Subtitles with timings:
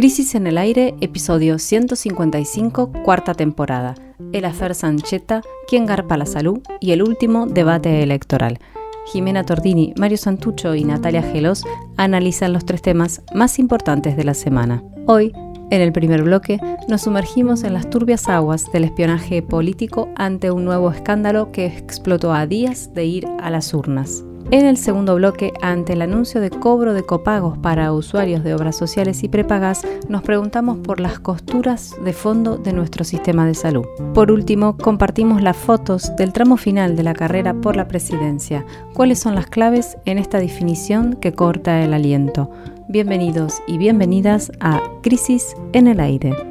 [0.00, 3.94] Crisis en el Aire, episodio 155, cuarta temporada.
[4.32, 8.58] El afer Sancheta, quién garpa la salud y el último debate electoral.
[9.12, 11.64] Jimena Tordini, Mario Santucho y Natalia Gelos
[11.98, 14.82] analizan los tres temas más importantes de la semana.
[15.06, 15.34] Hoy,
[15.70, 16.58] en el primer bloque,
[16.88, 22.32] nos sumergimos en las turbias aguas del espionaje político ante un nuevo escándalo que explotó
[22.32, 24.24] a días de ir a las urnas.
[24.52, 28.76] En el segundo bloque, ante el anuncio de cobro de copagos para usuarios de obras
[28.76, 33.84] sociales y prepagas, nos preguntamos por las costuras de fondo de nuestro sistema de salud.
[34.12, 38.66] Por último, compartimos las fotos del tramo final de la carrera por la presidencia.
[38.92, 42.50] ¿Cuáles son las claves en esta definición que corta el aliento?
[42.88, 46.49] Bienvenidos y bienvenidas a Crisis en el Aire.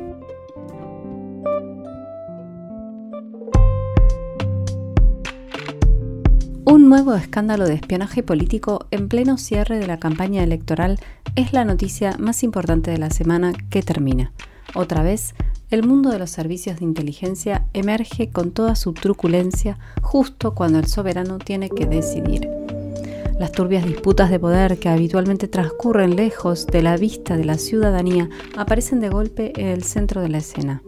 [6.70, 11.00] Un nuevo escándalo de espionaje político en pleno cierre de la campaña electoral
[11.36, 14.32] es la noticia más importante de la semana que termina.
[14.76, 15.34] Otra vez,
[15.72, 20.86] el mundo de los servicios de inteligencia emerge con toda su truculencia justo cuando el
[20.86, 22.59] soberano tiene que decidir.
[23.40, 28.30] Las turbias disputas de poder que habitualmente transcurren lejos de la vista de la ciudadanía
[28.58, 30.84] aparecen de golpe en el centro de la escena.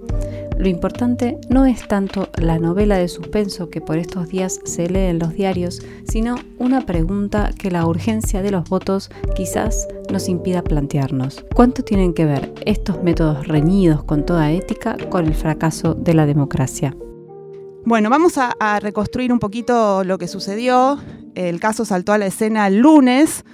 [0.57, 5.07] Lo importante no es tanto la novela de suspenso que por estos días se lee
[5.07, 10.61] en los diarios, sino una pregunta que la urgencia de los votos quizás nos impida
[10.61, 11.45] plantearnos.
[11.55, 16.25] ¿Cuánto tienen que ver estos métodos reñidos con toda ética con el fracaso de la
[16.25, 16.95] democracia?
[17.83, 20.99] Bueno, vamos a, reconstruir un poquito lo que sucedió.
[21.35, 23.45] El caso saltó a la escena el lunes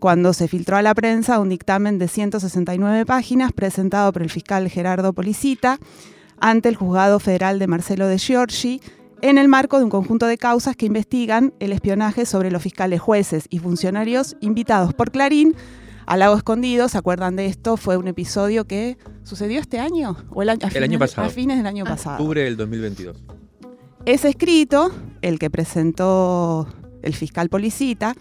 [0.00, 4.68] cuando se filtró a la prensa un dictamen de 169 páginas presentado por el fiscal
[4.68, 5.78] Gerardo Policita
[6.40, 8.80] ante el juzgado federal de Marcelo de Giorgi
[9.20, 13.00] en el marco de un conjunto de causas que investigan el espionaje sobre los fiscales
[13.00, 15.54] jueces y funcionarios invitados por Clarín
[16.06, 16.88] al Lago Escondido.
[16.88, 17.76] ¿Se acuerdan de esto?
[17.76, 21.28] Fue un episodio que sucedió este año o el año, pasado.
[21.28, 22.16] A fines del año pasado.
[22.16, 23.22] Octubre del 2022.
[24.04, 24.90] Ese escrito,
[25.22, 26.66] el que presentó
[27.02, 28.14] el fiscal Policita,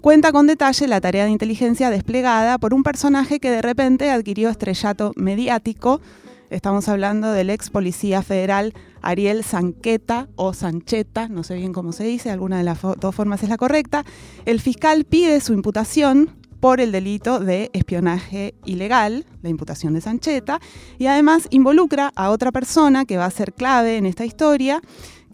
[0.00, 4.50] cuenta con detalle la tarea de inteligencia desplegada por un personaje que de repente adquirió
[4.50, 6.00] estrellato mediático
[6.48, 12.04] Estamos hablando del ex policía federal Ariel Sanqueta o Sancheta, no sé bien cómo se
[12.04, 14.04] dice, alguna de las dos formas es la correcta.
[14.44, 16.30] El fiscal pide su imputación
[16.60, 20.60] por el delito de espionaje ilegal, la imputación de Sancheta,
[20.98, 24.80] y además involucra a otra persona que va a ser clave en esta historia,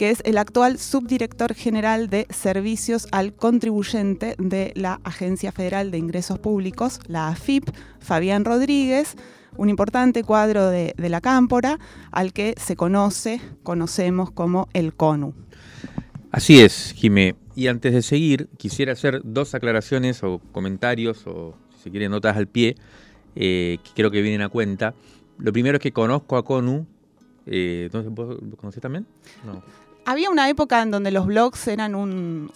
[0.02, 5.98] que es el actual subdirector general de Servicios al Contribuyente de la Agencia Federal de
[5.98, 7.70] Ingresos Públicos, la AFIP,
[8.00, 9.14] Fabián Rodríguez
[9.56, 11.78] un importante cuadro de, la cámpora
[12.10, 15.34] al que se conoce, conocemos como el CONU.
[16.32, 17.36] Así es, Jimé.
[17.54, 22.36] Y antes de seguir, quisiera hacer dos aclaraciones o comentarios, o si se quiere notas
[22.36, 22.74] al pie,
[23.36, 24.96] eh, que creo que vienen a cuenta.
[25.38, 26.88] Lo primero es que conozco a CONU.
[27.46, 29.06] Eh, ¿Vos conocés también?
[29.46, 29.62] No.
[30.04, 32.50] Había una época en donde los blogs eran un,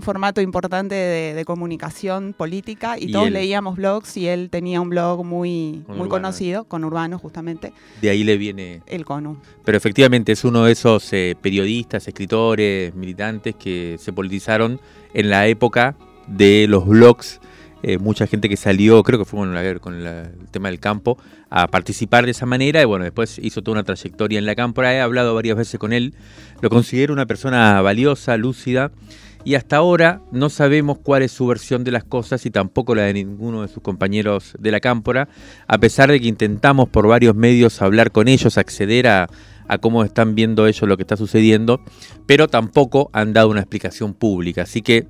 [0.00, 5.84] formato importante de, comunicación política y, todos leíamos blogs y él tenía un blog muy,
[5.88, 7.72] muy conocido, con Urbano justamente.
[8.00, 8.82] De ahí le viene...
[8.86, 9.38] El CONU.
[9.64, 14.80] Pero efectivamente es uno de esos eh, periodistas, escritores, militantes que se politizaron
[15.12, 15.96] en la época
[16.26, 17.40] de los blogs
[17.82, 19.40] eh, mucha gente que salió, creo que fue
[19.80, 21.18] con, el tema del campo,
[21.50, 24.94] a participar de esa manera y bueno, después hizo toda una trayectoria en la cámpora,
[24.94, 26.14] he hablado varias veces con él,
[26.60, 28.90] lo considero una persona valiosa, lúcida
[29.44, 33.02] y hasta ahora no sabemos cuál es su versión de las cosas y tampoco la
[33.02, 35.28] de ninguno de sus compañeros de la cámpora,
[35.68, 39.28] a pesar de que intentamos por varios medios hablar con ellos, acceder a,
[39.68, 41.80] a cómo están viendo ellos lo que está sucediendo,
[42.26, 44.62] pero tampoco han dado una explicación pública.
[44.62, 45.06] Así que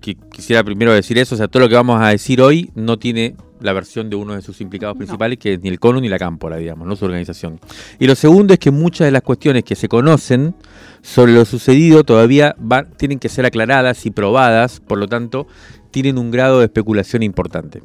[0.00, 3.34] quisiera primero decir eso, o sea, todo lo que vamos a decir hoy no tiene
[3.60, 6.18] la versión de uno de sus implicados principales, que es ni el CONU ni la
[6.18, 7.60] Cámpora, digamos, no su organización.
[7.98, 10.54] Y lo segundo es que muchas de las cuestiones que se conocen
[11.02, 12.54] sobre lo sucedido todavía
[12.96, 15.46] tienen que ser aclaradas y probadas, por lo tanto,
[15.90, 17.82] tienen un grado de especulación importante.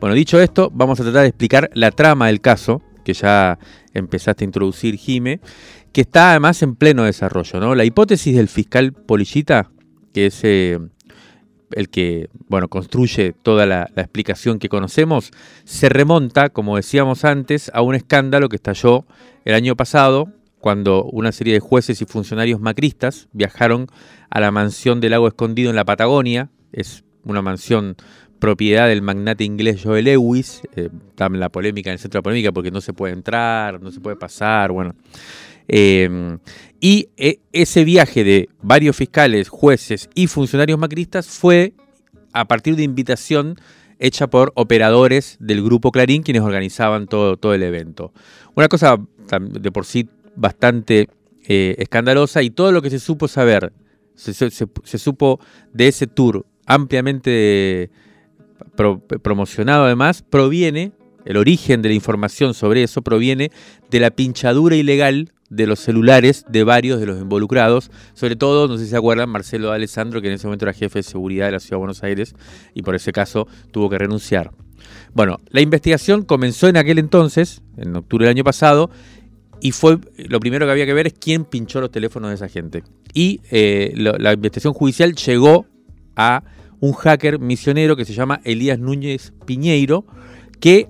[0.00, 3.58] Bueno, dicho esto, vamos a tratar de explicar la trama del caso, que ya
[3.92, 5.40] empezaste a introducir, Jime,
[5.92, 7.60] que está además en pleno desarrollo.
[7.60, 7.74] ¿no?
[7.74, 9.70] La hipótesis del fiscal Polillita,
[10.12, 10.78] que es eh,
[11.74, 15.30] el que bueno, construye toda la, explicación que conocemos,
[15.64, 19.04] se remonta, como decíamos antes, a un escándalo que estalló
[19.44, 20.28] el año pasado,
[20.60, 23.86] cuando una serie de jueces y funcionarios macristas viajaron
[24.30, 27.96] a la mansión del lago escondido en la Patagonia, es una mansión
[28.38, 32.70] propiedad del magnate inglés Joel Lewis, eh, la polémica en el centro de polémica porque
[32.70, 34.94] no se puede entrar, no se puede pasar, bueno.
[35.68, 36.38] Em,
[36.80, 41.72] y e, ese viaje de varios fiscales, jueces y funcionarios macristas fue
[42.32, 43.56] a partir de invitación
[43.98, 48.12] hecha por operadores del grupo Clarín, quienes organizaban todo, todo el evento.
[48.54, 48.98] Una cosa
[49.40, 51.08] de por sí bastante
[51.46, 53.72] eh, escandalosa y todo lo que se supo saber,
[54.14, 54.32] se,
[54.98, 55.40] supo
[55.72, 57.90] de ese tour ampliamente
[59.22, 60.92] promocionado además, proviene,
[61.24, 63.50] el origen de la información sobre eso proviene
[63.90, 68.78] de la pinchadura ilegal de los celulares de varios de los involucrados, sobre todo, no
[68.78, 71.52] sé si se acuerdan, Marcelo Alessandro, que en ese momento era jefe de seguridad de
[71.52, 72.34] la Ciudad de Buenos Aires
[72.74, 74.50] y por ese caso tuvo que renunciar.
[75.12, 78.90] Bueno, la investigación comenzó en aquel entonces, en octubre del año pasado,
[79.60, 82.48] y fue lo primero que había que ver es quién pinchó los teléfonos de esa
[82.48, 82.82] gente.
[83.14, 85.66] Y eh, la investigación judicial llegó
[86.16, 86.42] a
[86.80, 90.04] un hacker misionero que se llama Elías Núñez Piñeiro,
[90.60, 90.88] que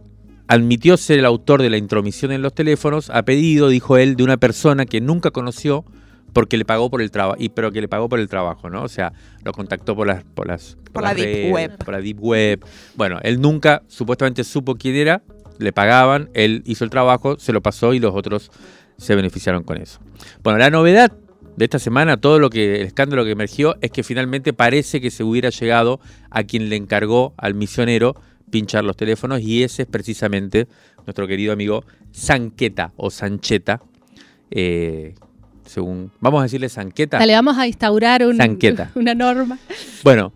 [0.48, 4.24] admitió ser el autor de la intromisión en los teléfonos a pedido, dijo él, de
[4.24, 5.84] una persona que nunca conoció
[6.32, 8.82] porque le pagó por el trabajo, y pero que le pagó por el trabajo, ¿no?
[8.82, 9.12] O sea,
[9.44, 12.64] lo contactó por las por las por, la deep web, por la deep web.
[12.96, 15.22] Bueno, él nunca supuestamente supo quién era,
[15.58, 18.50] le pagaban, él hizo el trabajo, se lo pasó y los otros
[18.98, 20.00] se beneficiaron con eso.
[20.42, 21.12] Bueno, la novedad
[21.56, 25.12] de esta semana, todo lo que el escándalo que emergió es que finalmente parece que
[25.12, 26.00] se hubiera llegado
[26.30, 28.16] a quien le encargó al misionero
[28.54, 30.68] pinchar los teléfonos y ese es precisamente
[31.04, 33.80] nuestro querido amigo Sanqueta o Sancheta.
[34.48, 35.16] Eh,
[35.66, 37.18] según, vamos a decirle Sanqueta.
[37.18, 38.22] Dale, vamos a instaurar
[38.94, 39.58] una norma.
[40.04, 40.32] Bueno,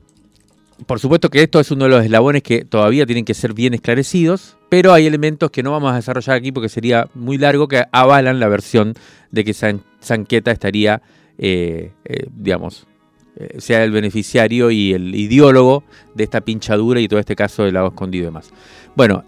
[0.85, 3.73] por supuesto que esto es uno de los eslabones que todavía tienen que ser bien
[3.73, 7.85] esclarecidos, pero hay elementos que no vamos a desarrollar aquí porque sería muy largo que
[7.93, 8.95] avalan la versión
[9.31, 9.55] de que
[10.01, 11.03] Sanqueta estaría,
[11.39, 12.89] eh, eh, digamos,
[13.41, 17.75] eh, sea el beneficiario y el ideólogo de esta pinchadura y todo este caso del
[17.75, 18.51] lago escondido y demás.
[18.97, 19.25] Bueno,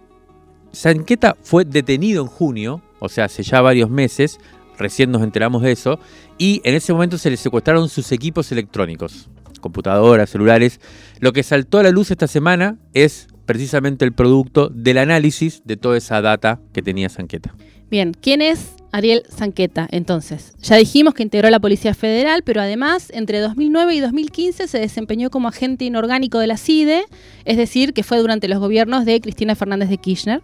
[0.73, 4.41] Sanqueta fue detenido en junio, o sea, hace ya varios meses,
[4.79, 6.01] recién nos enteramos de eso,
[6.39, 9.31] y en ese momento se le secuestraron sus equipos electrónicos,
[9.61, 10.81] computadoras, celulares.
[11.21, 15.77] Lo que saltó a la luz esta semana es precisamente el producto del análisis de
[15.77, 17.55] toda esa data que tenía Sanqueta.
[17.91, 19.89] Bien, ¿quién es Ariel Sanqueta?
[19.91, 24.79] Entonces, ya dijimos que integró la Policía Federal, pero además entre 2009 y 2015 se
[24.79, 27.05] desempeñó como agente inorgánico de la CIDE,
[27.45, 30.43] es decir, que fue durante los gobiernos de Cristina Fernández de Kirchner.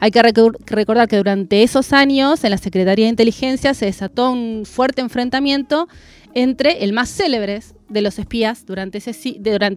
[0.00, 4.64] Hay que recordar que durante esos años en la Secretaría de Inteligencia se desató un
[4.66, 5.88] fuerte enfrentamiento
[6.34, 9.16] entre el más célebre de los espías durante, ese,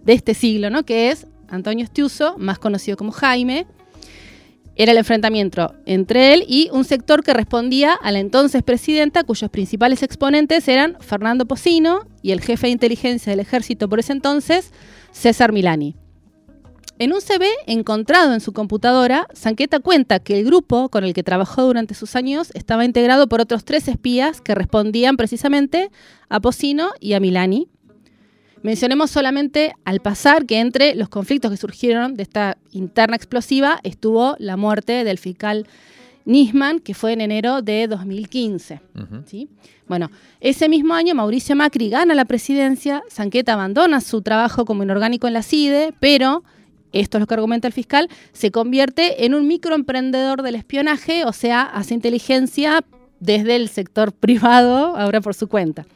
[0.06, 0.84] este siglo, ¿no?
[0.84, 3.66] que es Antonio Estiuso, más conocido como Jaime,
[4.82, 9.50] era el enfrentamiento entre él y un sector que respondía a la entonces presidenta, cuyos
[9.50, 14.72] principales exponentes eran Fernando Pocino y el jefe de inteligencia del ejército por ese entonces,
[15.12, 15.96] César Milani.
[16.98, 21.22] En un CV encontrado en su computadora, Sanqueta cuenta que el grupo con el que
[21.22, 25.90] trabajó durante sus años estaba integrado por otros tres espías que respondían precisamente
[26.30, 27.69] a Pocino y a Milani,
[28.62, 34.36] Mencionemos solamente al pasar que entre los conflictos que surgieron de esta interna explosiva estuvo
[34.38, 35.66] la muerte del fiscal
[36.26, 38.80] Nisman, que fue en enero de 2015.
[39.88, 40.10] Bueno,
[40.40, 45.32] ese mismo año Mauricio Macri gana la presidencia, Sanqueta abandona su trabajo como inorgánico en
[45.32, 46.44] la CIDE, pero,
[46.92, 51.32] esto es lo que argumenta el fiscal, se convierte en un microemprendedor del espionaje, o
[51.32, 52.84] sea, hace inteligencia
[53.20, 55.86] desde el sector privado, ahora por su cuenta.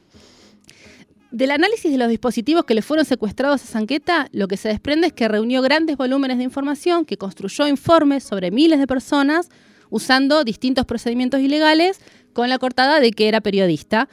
[1.35, 5.09] Del análisis de los dispositivos que le fueron secuestrados a Sanqueta, lo que se desprende
[5.09, 9.49] es que reunió grandes volúmenes de información, que construyó informes sobre miles de personas
[9.91, 12.01] usando distintos procedimientos ilegales
[12.35, 14.09] con la cortada de que era periodista.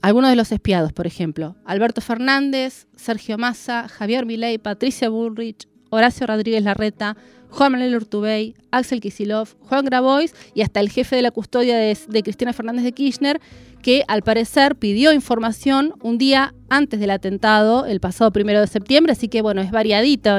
[0.00, 6.26] Algunos de los espiados, por ejemplo, Alberto Fernández, Sergio Massa, Javier Milei, Patricia Bullrich, Horacio
[6.26, 7.18] Rodríguez Larreta,
[7.50, 12.22] Juan Manuel Urtubey, Axel Kisilov, Juan Grabois y hasta el jefe de la custodia de,
[12.22, 13.40] Cristina Fernández de Kirchner,
[13.82, 19.12] que al parecer pidió información un día antes del atentado, el pasado primero de septiembre,
[19.12, 20.38] así que bueno, es variadito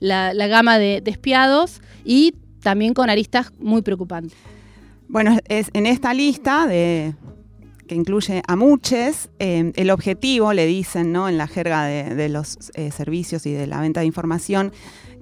[0.00, 4.36] la, gama de, espiados y también con aristas muy preocupantes.
[5.08, 7.14] Bueno, es en esta lista de,
[7.86, 11.28] que incluye a muchos, eh, el objetivo, le dicen ¿no?
[11.28, 14.72] en la jerga de, los eh, servicios y de la venta de información,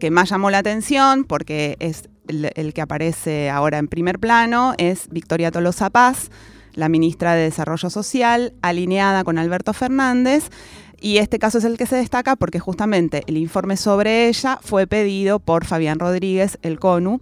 [0.00, 5.08] que más llamó la atención, porque es el, que aparece ahora en primer plano, es
[5.10, 6.30] Victoria Tolosa Paz,
[6.74, 10.50] la ministra de Desarrollo Social, alineada con Alberto Fernández.
[11.00, 14.86] Y este caso es el que se destaca porque justamente el informe sobre ella fue
[14.86, 17.20] pedido por Fabián Rodríguez, el CONU,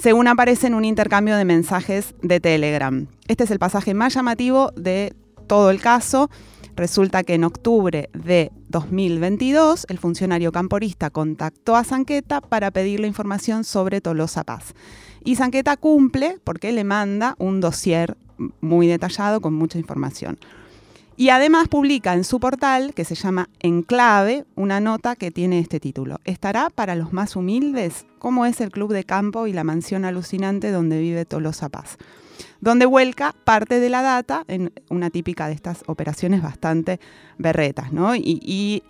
[0.00, 3.06] según aparece en un intercambio de mensajes de Telegram.
[3.26, 5.12] Este es el pasaje más llamativo de
[5.48, 6.30] todo el caso.
[6.76, 13.64] Resulta que en octubre de 2022 el funcionario camporista contactó a Sanqueta para pedirle información
[13.64, 14.74] sobre Tolosa Paz.
[15.24, 18.18] Y Sanqueta cumple porque le manda un dossier
[18.60, 20.38] muy detallado con mucha información.
[21.16, 25.80] Y además publica en su portal, que se llama Enclave, una nota que tiene este
[25.80, 26.20] título.
[26.24, 28.04] ¿Estará para los más humildes?
[28.18, 31.96] ¿Cómo es el club de campo y la mansión alucinante donde vive Tolosa Paz?
[32.60, 37.00] Donde vuelca parte de la data en una típica de estas operaciones bastante
[37.38, 38.14] berretas, ¿no?
[38.16, 38.82] Y,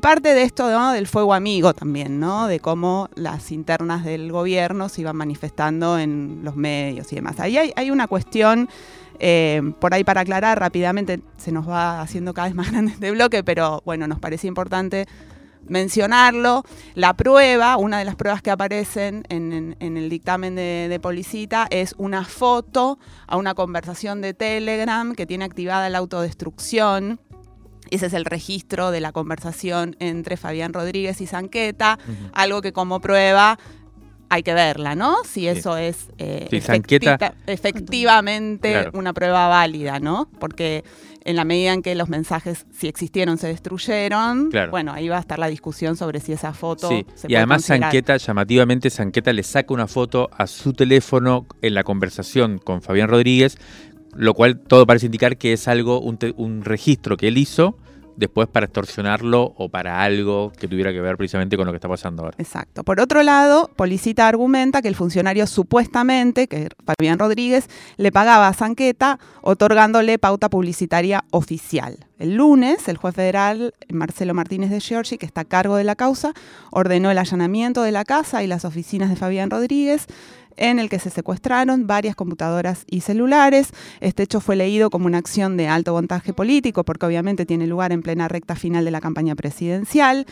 [0.00, 2.46] parte de esto del fuego amigo también, ¿no?
[2.46, 7.40] De cómo las internas del gobierno se iban manifestando en los medios y demás.
[7.40, 8.68] Ahí hay una cuestión
[9.20, 13.10] eh, por ahí para aclarar rápidamente, se nos va haciendo cada vez más grande este
[13.10, 15.06] bloque, pero bueno, nos parecía importante
[15.66, 16.64] mencionarlo.
[16.94, 21.94] La prueba, una de las pruebas que aparecen en, el dictamen de, de, Policita es
[21.98, 27.20] una foto a una conversación de Telegram que tiene activada la autodestrucción.
[27.90, 31.98] Ese es el registro de la conversación entre Fabián Rodríguez y Sanqueta,
[32.32, 33.58] algo que como prueba
[34.28, 35.16] hay que verla, ¿no?
[35.24, 36.48] Si eso es eh,
[37.46, 40.28] efectivamente una prueba válida, ¿no?
[40.38, 40.84] Porque
[41.24, 45.20] en la medida en que los mensajes, si existieron, se destruyeron, bueno, ahí va a
[45.20, 47.04] estar la discusión sobre si esa foto sí.
[47.26, 52.58] y además Sanqueta, llamativamente, Sanqueta le saca una foto a su teléfono en la conversación
[52.58, 53.58] con Fabián Rodríguez,
[54.14, 57.76] lo cual todo parece indicar que es algo, un registro que él hizo
[58.18, 61.88] después para extorsionarlo o para algo que tuviera que ver precisamente con lo que está
[61.88, 62.36] pasando ahora.
[62.38, 62.82] Exacto.
[62.82, 68.54] Por otro lado, Policita argumenta que el funcionario supuestamente, que Fabián Rodríguez, le pagaba a
[68.54, 72.08] Sanqueta otorgándole pauta publicitaria oficial.
[72.18, 75.94] El lunes, el juez federal Marcelo Martínez de Giorgi, que está a cargo de la
[75.94, 76.32] causa,
[76.72, 80.06] ordenó el allanamiento de la casa y las oficinas de Fabián Rodríguez
[80.58, 83.70] en el que se secuestraron varias computadoras y celulares.
[84.00, 87.92] Este hecho fue leído como una acción de alto montaje político, porque obviamente tiene lugar
[87.92, 90.26] en plena recta final de la campaña presidencial.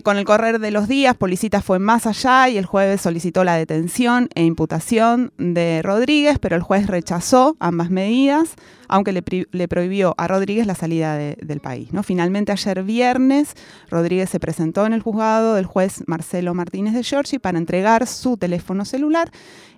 [0.00, 3.56] Con el correr de los días, Policita fue más allá y el jueves solicitó la
[3.56, 8.54] detención e imputación de Rodríguez, pero el juez rechazó ambas medidas,
[8.88, 11.92] aunque le, prohibió a Rodríguez la salida del país.
[11.92, 12.02] ¿no?
[12.02, 13.54] Finalmente, ayer viernes,
[13.90, 18.38] Rodríguez se presentó en el juzgado del juez Marcelo Martínez de Giorgi para entregar su
[18.38, 19.30] teléfono celular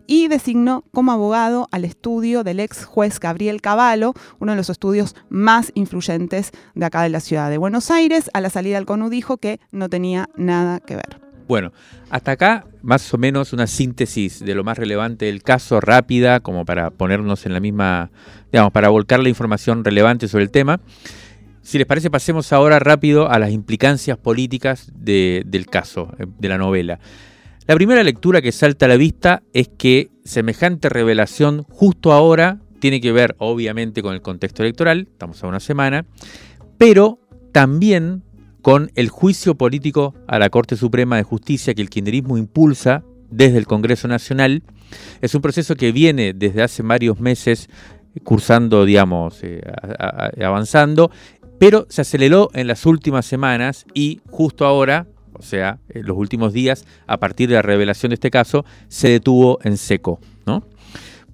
[0.06, 5.14] y designó como abogado al estudio del ex juez Gabriel Cavallo, uno de los estudios
[5.28, 8.30] más influyentes de acá de la ciudad de Buenos Aires.
[8.34, 11.20] A la salida del CONU dijo que no tenía nada que ver.
[11.46, 11.72] Bueno,
[12.08, 16.64] hasta acá más o menos una síntesis de lo más relevante del caso, rápida, como
[16.64, 18.10] para ponernos en la misma,
[18.50, 20.80] digamos, para volcar la información relevante sobre el tema.
[21.60, 26.58] Si les parece, pasemos ahora rápido a las implicancias políticas del caso, eh, de la
[26.58, 26.98] novela.
[27.66, 33.00] La primera lectura que salta a la vista es que semejante revelación justo ahora tiene
[33.00, 36.04] que ver obviamente con el contexto electoral, estamos a una semana,
[36.76, 37.20] pero
[37.52, 38.22] también
[38.60, 43.56] con el juicio político a la Corte Suprema de Justicia que el kirchnerismo impulsa desde
[43.56, 44.62] el Congreso Nacional.
[45.22, 47.70] Es un proceso que viene desde hace varios meses
[48.24, 49.62] cursando, digamos, eh,
[50.44, 51.10] avanzando,
[51.58, 56.52] pero se aceleró en las últimas semanas y justo ahora o sea, en los últimos
[56.52, 60.20] días, a partir de la revelación de este caso, se detuvo en seco.
[60.46, 60.64] ¿no?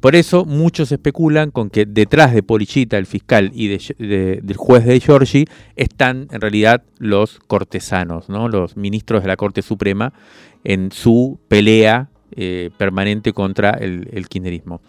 [0.00, 4.99] Por eso muchos especulan con que detrás de Polichita, el fiscal, y del juez de
[4.99, 5.45] Giorgi,
[5.76, 8.49] están en realidad los cortesanos, ¿no?
[8.49, 10.14] los ministros de la Corte Suprema,
[10.64, 14.80] en su pelea eh, permanente contra el, el kirchnerismo.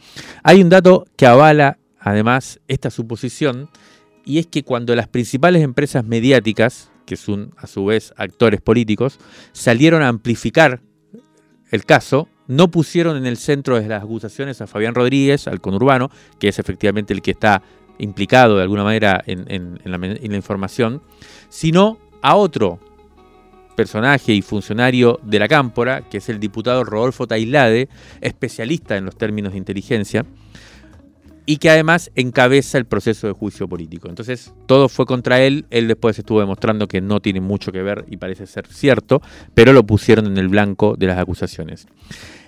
[0.44, 3.70] Hay un dato que avala además esta suposición,
[4.24, 9.20] y es que cuando las principales empresas mediáticas, que son a su vez actores políticos,
[9.52, 10.82] salieron a amplificar
[11.72, 16.12] el caso, no pusieron en el centro de las acusaciones a Fabián Rodríguez, al conurbano,
[16.40, 17.62] que es efectivamente el que está
[17.98, 21.02] implicado de alguna manera en, la, información,
[21.50, 22.80] sino a otro
[23.76, 27.90] personaje y funcionario de la Cámpora, que es el diputado Rodolfo Tailade,
[28.20, 30.26] especialista en los términos de inteligencia,
[31.46, 34.10] y que además encabeza el proceso de juicio político.
[34.10, 38.06] Entonces, todo fue contra él, él después estuvo demostrando que no tiene mucho que ver
[38.10, 39.22] y parece ser cierto,
[39.54, 41.88] pero lo pusieron en el blanco de las acusaciones.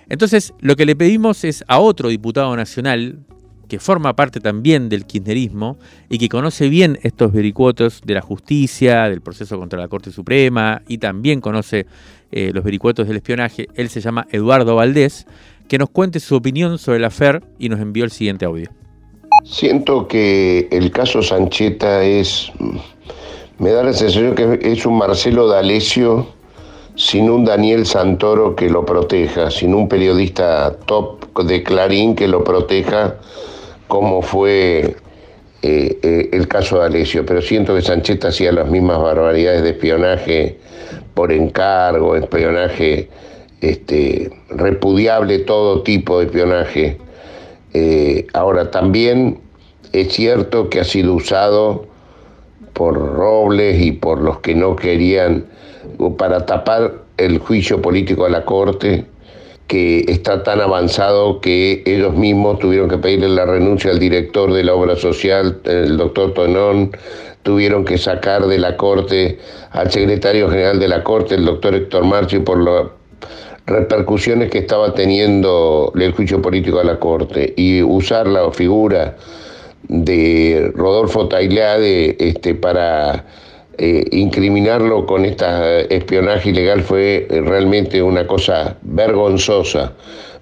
[0.08, 3.20] Entonces, lo que le pedimos es a otro diputado nacional,
[3.68, 5.78] que forma parte también del kirchnerismo
[6.10, 10.82] y que conoce bien estos vericuetos de la justicia, del proceso contra la Corte Suprema
[10.86, 11.86] y también conoce
[12.30, 15.26] eh, los vericuetos del espionaje, él se llama Eduardo Valdés,
[15.68, 18.70] que nos cuente su opinión sobre la FER y nos envió el siguiente audio.
[19.44, 22.50] Siento que el caso Sancheta es,
[23.58, 26.26] me da la sensación que es un Marcelo D'Alessio
[26.96, 32.42] sin un Daniel Santoro que lo proteja, sin un periodista top de Clarín que lo
[32.42, 33.16] proteja,
[33.86, 34.96] como fue
[35.60, 37.26] eh, eh, el caso de Alessio.
[37.26, 40.58] Pero siento que Sancheta hacía las mismas barbaridades de espionaje
[41.12, 43.10] por encargo, espionaje
[43.60, 47.03] este, repudiable, todo tipo de espionaje
[47.74, 49.40] eh, ahora también
[49.92, 51.86] es cierto que ha sido usado
[52.72, 55.44] por Robles y por los que no querían
[56.16, 59.04] para tapar el juicio político a la Corte,
[59.66, 64.64] que está tan avanzado que ellos mismos tuvieron que pedirle la renuncia al director de
[64.64, 66.92] la obra social, el doctor Tonón,
[67.42, 69.38] tuvieron que sacar de la Corte
[69.70, 72.86] al secretario general de la Corte, el doctor Héctor Marchi, por las
[73.66, 79.16] repercusiones que estaba teniendo el juicio político a la Corte y usar la figura
[79.88, 83.24] de Rodolfo Tailade este, para
[83.78, 89.94] eh, incriminarlo con este espionaje ilegal fue realmente una cosa vergonzosa,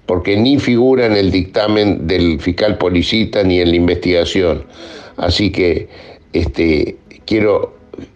[0.05, 4.65] porque ni figura en el dictamen del fiscal policita ni en la investigación.
[5.17, 5.87] Así que
[6.33, 7.73] este, quiero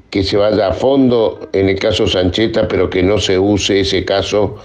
[0.10, 4.06] que se vaya a fondo en el caso Sancheta, pero que no se use ese
[4.06, 4.58] caso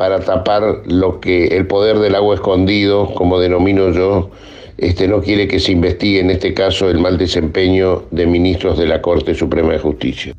[0.00, 4.30] para tapar lo que el poder del agua escondido, como denomino yo,
[4.78, 8.86] este, no quiere que se investigue en este caso el mal desempeño de ministros de
[8.86, 10.34] la Corte Suprema de Justicia.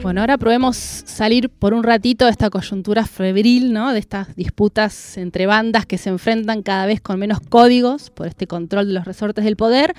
[0.00, 3.92] Bueno, ahora probemos salir por un ratito de esta coyuntura febril, ¿no?
[3.92, 8.46] de estas disputas entre bandas que se enfrentan cada vez con menos códigos por este
[8.46, 9.92] control de los resortes del poder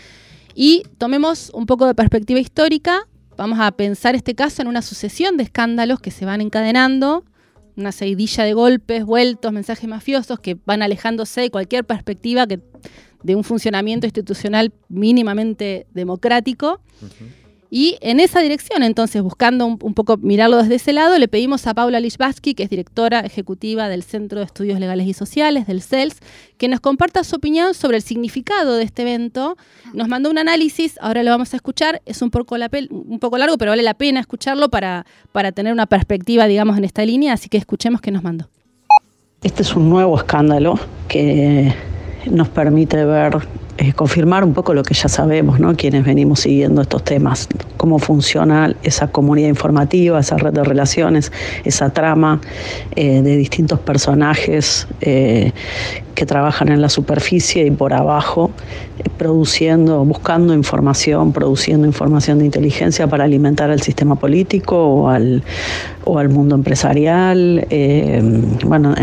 [0.56, 3.03] y tomemos un poco de perspectiva histórica.
[3.38, 7.24] Vamos a pensar este caso en una sucesión de escándalos que se van encadenando
[7.75, 13.44] una seguidilla de golpes, vueltos, mensajes mafiosos que van alejándose de cualquier perspectiva de un
[13.44, 16.82] funcionamiento institucional mínimamente democrático.
[17.70, 21.74] Y en esa dirección, entonces, buscando un, poco mirarlo desde ese lado, le pedimos a
[21.74, 26.18] Paula Lichbatsky, que es directora ejecutiva del Centro de Estudios Legales y Sociales, del CELS,
[26.58, 29.58] que nos comparta su opinión sobre el significado de este evento.
[29.94, 32.56] Nos mandó un análisis, ahora lo vamos a escuchar, es un poco,
[32.90, 36.86] un poco largo, pero vale la pena escucharlo para, para tener una perspectiva, digamos, en
[36.86, 38.50] esta línea, así que escuchemos qué nos mandó.
[39.44, 41.74] Este es un nuevo escándalo que
[42.26, 43.38] nos permite ver
[43.80, 45.76] eh, confirmar un poco lo que ya sabemos, ¿no?
[45.76, 51.32] quienes venimos siguiendo estos temas, cómo funciona esa comunidad informativa, esa red de relaciones,
[51.64, 52.42] esa trama
[52.96, 55.52] eh, de distintos personajes eh,
[56.16, 58.50] que trabajan en la superficie y por abajo,
[59.20, 65.44] produciendo, buscando información, produciendo información de inteligencia para alimentar al sistema político o al,
[66.04, 67.68] o al mundo empresarial,
[68.66, 68.96] bueno,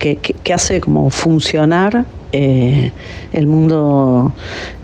[0.00, 2.92] que hace como funcionar eh,
[3.32, 4.32] el, mundo,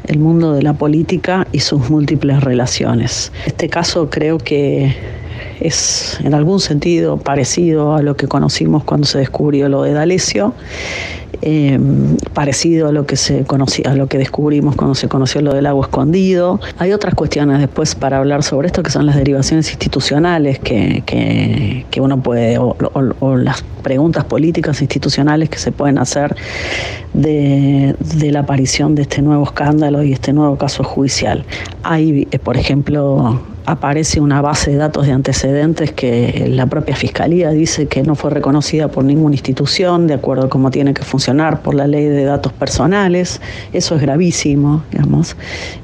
[0.06, 3.32] el mundo de la política y sus múltiples relaciones.
[3.46, 4.94] Este caso creo que
[5.60, 10.54] es en algún sentido parecido a lo que conocimos cuando se descubrió lo de D'Alessio,
[11.42, 11.78] eh,
[12.34, 15.66] parecido a lo que se conocía, a lo que descubrimos cuando se conoció lo del
[15.66, 16.60] agua escondido.
[16.78, 22.00] Hay otras cuestiones después para hablar sobre esto que son las derivaciones institucionales que, que,
[22.00, 26.36] uno puede, o, las preguntas políticas institucionales que se pueden hacer
[27.14, 31.44] de, de, la aparición de este nuevo escándalo y este nuevo caso judicial.
[31.82, 37.50] Hay, eh, por ejemplo, aparece una base de datos de antecedentes que la propia Fiscalía
[37.50, 41.62] dice que no fue reconocida por ninguna institución de acuerdo a cómo tiene que funcionar
[41.62, 43.40] por la ley de datos personales.
[43.72, 45.36] Eso es gravísimo, digamos.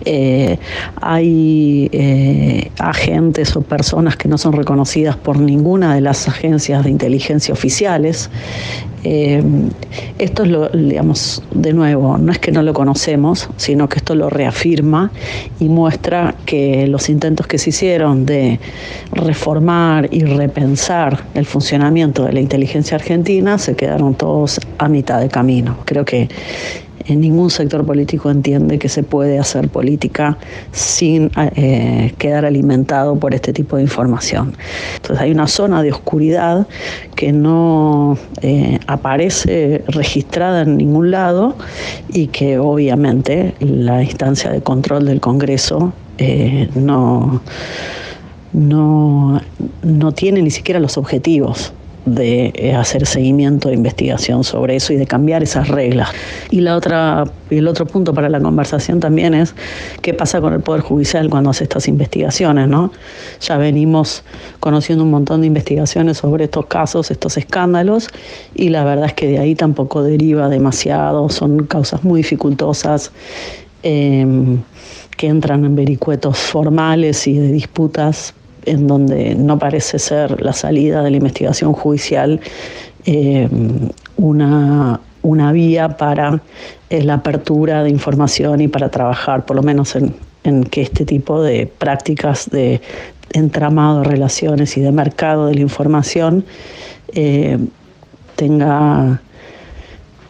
[0.05, 0.59] Eh,
[1.01, 6.91] hay eh, agentes o personas que no son reconocidas por ninguna de las agencias de
[6.91, 8.31] inteligencia oficiales
[9.05, 9.43] eh,
[10.19, 14.15] esto es lo, digamos, de nuevo, no es que no lo conocemos, sino que esto
[14.15, 15.11] lo reafirma
[15.59, 18.61] y muestra que los intentos que se hicieron de
[19.13, 25.29] reformar y repensar el funcionamiento de la inteligencia argentina se quedaron todos a mitad de
[25.29, 25.79] camino.
[25.87, 26.29] Creo que
[27.07, 30.39] en ningún sector político entiende que se puede hacer política
[30.71, 34.55] sin eh, quedar alimentado por este tipo de información.
[34.97, 36.67] Entonces hay una zona de oscuridad
[37.17, 41.57] que no eh, aparece registrada en ningún lado
[42.13, 47.41] y que obviamente la instancia de control del Congreso eh, no,
[48.53, 49.41] no,
[49.83, 51.73] no tiene ni siquiera los objetivos
[52.05, 56.11] de eh, hacer seguimiento de investigación sobre eso y de cambiar esas reglas.
[56.51, 59.55] Y la otra, el otro punto para la conversación también es
[60.01, 62.93] qué pasa con el Poder Judicial cuando hace estas investigaciones, ¿no?
[63.41, 64.25] Ya venimos
[64.59, 68.09] conociendo un montón de investigaciones sobre estos casos, estos escándalos,
[68.55, 73.13] y la verdad es que de ahí tampoco deriva demasiado, son causas muy dificultosas.
[73.85, 74.63] Em,
[75.17, 81.03] que entran en vericuetos formales y de disputas en donde no parece ser la salida
[81.03, 82.41] de la investigación judicial
[83.05, 83.49] eh,
[84.17, 86.41] una, una, vía para
[86.91, 91.67] la apertura de información y para trabajar, por lo menos en, que este tipo de
[91.67, 92.81] prácticas de
[93.33, 96.45] entramado de relaciones y de mercado de la información
[97.15, 97.59] eh,
[98.37, 99.21] tenga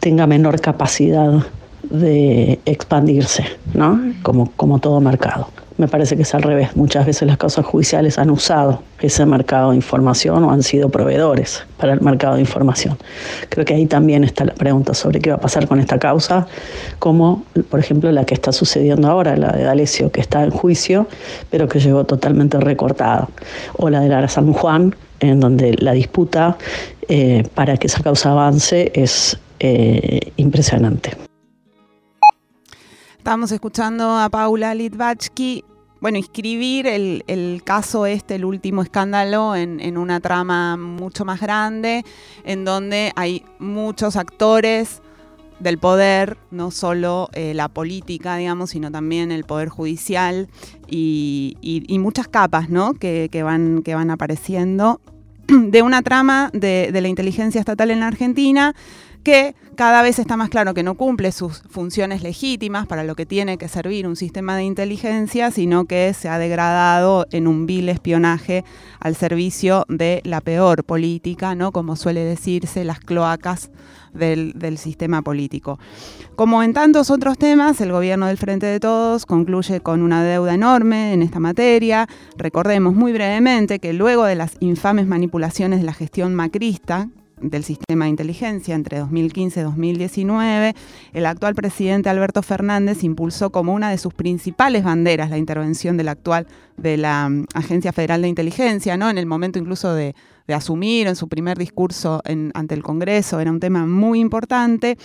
[0.02, 1.44] tenga menor capacidad
[1.92, 4.00] de expandirse, ¿no?
[4.22, 5.48] Como, como todo mercado.
[5.78, 6.76] Me parece que es al revés.
[6.76, 11.64] Muchas veces las causas judiciales han usado ese mercado de información o han sido proveedores
[11.78, 12.96] para el mercado de información.
[13.48, 16.46] Creo que ahí también está la pregunta sobre qué va a pasar con esta causa,
[16.98, 21.08] como por ejemplo la que está sucediendo ahora, la de D'Alessio, que está en juicio,
[21.50, 23.28] pero que llegó totalmente recortada,
[23.76, 26.56] o la de Lara San Juan, en donde la disputa
[27.08, 31.31] eh, para que esa causa avance es eh, impresionante.
[33.22, 35.64] Estamos escuchando a Paula Litvachki,
[36.00, 42.04] bueno, inscribir el, caso este, el último escándalo, en, una trama mucho más grande,
[42.42, 45.02] en donde hay muchos actores
[45.60, 50.48] del poder, no solo eh, la política, digamos, sino también el poder judicial
[50.88, 52.92] y, muchas capas, ¿no?
[52.94, 55.00] Que, van, que van apareciendo
[55.46, 58.74] de una trama de, de la inteligencia estatal en la Argentina
[59.22, 63.24] que cada vez está más claro que no cumple sus funciones legítimas para lo que
[63.24, 67.88] tiene que servir un sistema de inteligencia, sino que se ha degradado en un vil
[67.88, 68.64] espionaje
[69.00, 71.72] al servicio de la peor política, ¿no?
[71.72, 73.70] como suele decirse, las cloacas
[74.12, 75.78] del, del, sistema político.
[76.36, 80.52] Como en tantos otros temas, el gobierno del Frente de Todos concluye con una deuda
[80.54, 82.06] enorme en esta materia.
[82.36, 87.08] Recordemos muy brevemente que luego de las infames manipulaciones de la gestión macrista,
[87.42, 90.74] del sistema de inteligencia entre 2015 y 2019,
[91.12, 96.08] el actual presidente Alberto Fernández impulsó como una de sus principales banderas la intervención del
[96.08, 99.10] actual de la mm, Agencia Federal de Inteligencia, ¿no?
[99.10, 100.14] En el momento incluso de,
[100.48, 102.20] asumir en su primer discurso
[102.52, 104.98] ante el Congreso, era un tema muy importante.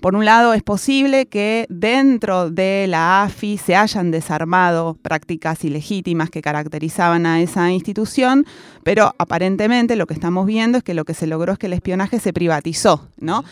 [0.00, 6.30] Por un lado, es posible que dentro de la AFI se hayan desarmado prácticas ilegítimas
[6.30, 8.46] que caracterizaban a esa institución,
[8.82, 11.74] pero aparentemente lo que estamos viendo es que lo que se logró es que el
[11.74, 13.44] espionaje se privatizó, ¿no?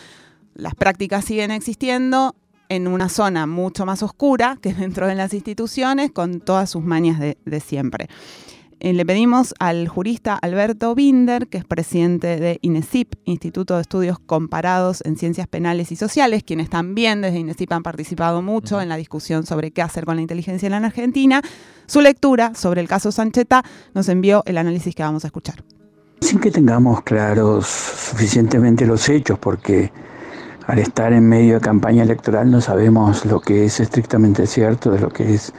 [0.55, 2.35] Las prácticas siguen existiendo
[2.71, 7.21] en una zona mucho más oscura que dentro de las instituciones, con todas sus mañas
[7.21, 8.09] de, de siempre.
[8.81, 14.21] Eh, le pedimos al jurista Alberto Binder, que es presidente de INESIP, Instituto de Estudios
[14.21, 18.97] Comparados en Ciencias Penales y Sociales, quienes también desde INESIP han participado mucho en la
[18.97, 21.43] discusión sobre qué hacer con la inteligencia en la Argentina.
[21.87, 23.65] Su lectura sobre el caso Sancheta
[23.95, 25.65] nos envió el análisis que vamos a escuchar.
[26.21, 29.91] Sin que tengamos claros suficientemente los hechos, porque
[30.69, 35.01] al estar en medio de campaña electoral no sabemos lo que es estrictamente cierto de
[35.01, 35.53] lo que es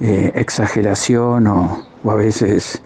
[0.00, 2.82] eh, exageración o o a veces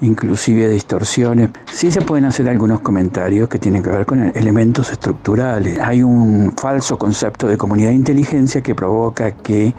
[0.00, 1.50] inclusive distorsiones.
[1.70, 5.78] Sí se pueden hacer algunos comentarios que tienen que ver con elementos estructurales.
[5.80, 9.74] Hay un falso concepto de comunidad de inteligencia que provoca que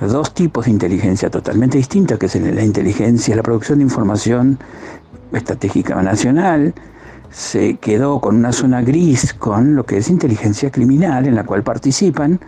[0.00, 4.58] dos tipos de inteligencia totalmente distintas, que es la inteligencia, la producción de información
[5.32, 6.74] estratégica nacional,
[7.30, 11.62] se quedó con una zona gris con lo que es inteligencia criminal en la cual
[11.62, 12.40] participan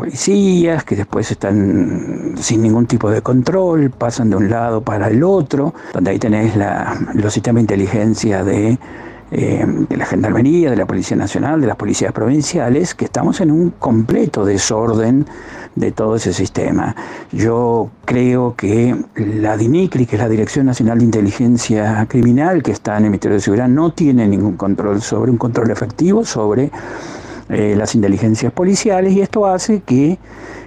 [0.00, 5.22] policías que después están sin ningún tipo de control, pasan de un lado para el
[5.22, 8.78] otro, donde ahí tenés la, los sistemas de inteligencia de,
[9.30, 13.50] eh, de la Gendarmería, de la Policía Nacional, de las policías provinciales, que estamos en
[13.50, 15.26] un completo desorden
[15.76, 16.96] de todo ese sistema.
[17.30, 22.96] Yo creo que la DINICRI, que es la Dirección Nacional de Inteligencia Criminal, que está
[22.96, 26.70] en el Ministerio de Seguridad, no tiene ningún control sobre un control efectivo sobre
[27.50, 30.18] eh, las inteligencias policiales y esto hace que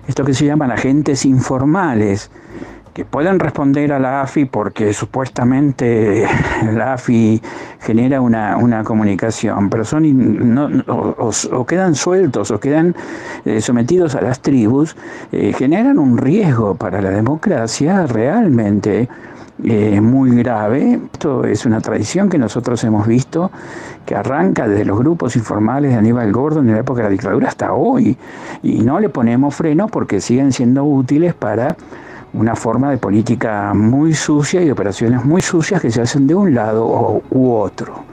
[0.07, 2.29] esto que se llaman agentes informales,
[2.93, 6.27] que pueden responder a la AFI porque supuestamente
[6.73, 7.41] la AFI
[7.79, 12.95] genera una, comunicación, pero son no, o, quedan sueltos o quedan
[13.45, 14.95] eh, sometidos a las tribus,
[15.31, 19.09] eh, generan un riesgo para la democracia realmente
[19.63, 20.99] eh, muy grave.
[21.11, 23.51] Esto es una tradición que nosotros hemos visto
[24.05, 27.49] que arranca desde los grupos informales de Aníbal Gordon en la época de la dictadura
[27.49, 28.17] hasta hoy
[28.63, 31.75] y no le ponemos freno porque siguen siendo útiles para
[32.33, 36.53] una forma de política muy sucia y operaciones muy sucias que se hacen de un
[36.55, 38.12] lado u otro.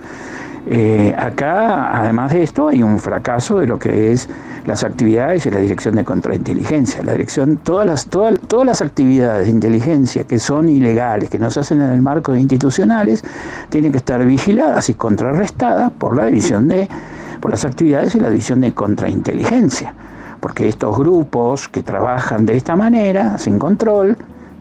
[0.66, 4.28] Eh, acá, además de esto, hay un fracaso de lo que es
[4.66, 7.02] las actividades y la dirección de contrainteligencia.
[7.02, 11.50] La dirección, todas las, todas, todas las actividades de inteligencia que son ilegales, que no
[11.50, 13.24] se hacen en el marco de institucionales,
[13.70, 16.88] tienen que estar vigiladas y contrarrestadas por la división de,
[17.40, 19.94] por las actividades y la división de contrainteligencia.
[20.40, 24.16] Porque estos grupos que trabajan de esta manera, sin control,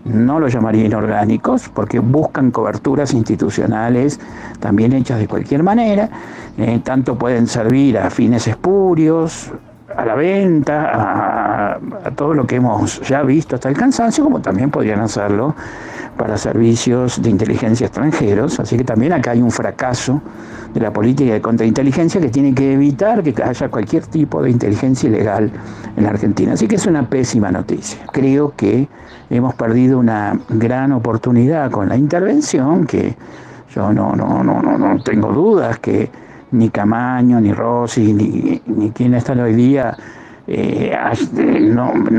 [0.06, 4.20] no los llamaría inorgánicos porque buscan coberturas institucionales
[4.60, 6.10] también hechas de cualquier manera,
[6.58, 9.52] eh, tanto pueden servir a fines espurios,
[9.96, 14.70] a la venta, a, todo lo que hemos ya visto hasta el cansancio, como también
[14.70, 15.56] podrían hacerlo
[16.20, 20.22] para servicios de inteligencia extranjeros, así que también acá hay un fracaso
[20.74, 25.08] de la política de contrainteligencia que tiene que evitar que haya cualquier tipo de inteligencia
[25.08, 25.50] ilegal
[25.96, 26.54] en la Argentina.
[26.54, 28.06] Así que es una pésima noticia.
[28.12, 28.90] Creo que
[29.30, 33.16] hemos perdido una gran oportunidad con la intervención, que
[33.74, 36.12] yo no, no, no, no, no tengo dudas que
[36.52, 39.96] ni Camaño, ni Rossi, ni, ni quien está hoy día
[40.52, 40.98] eh,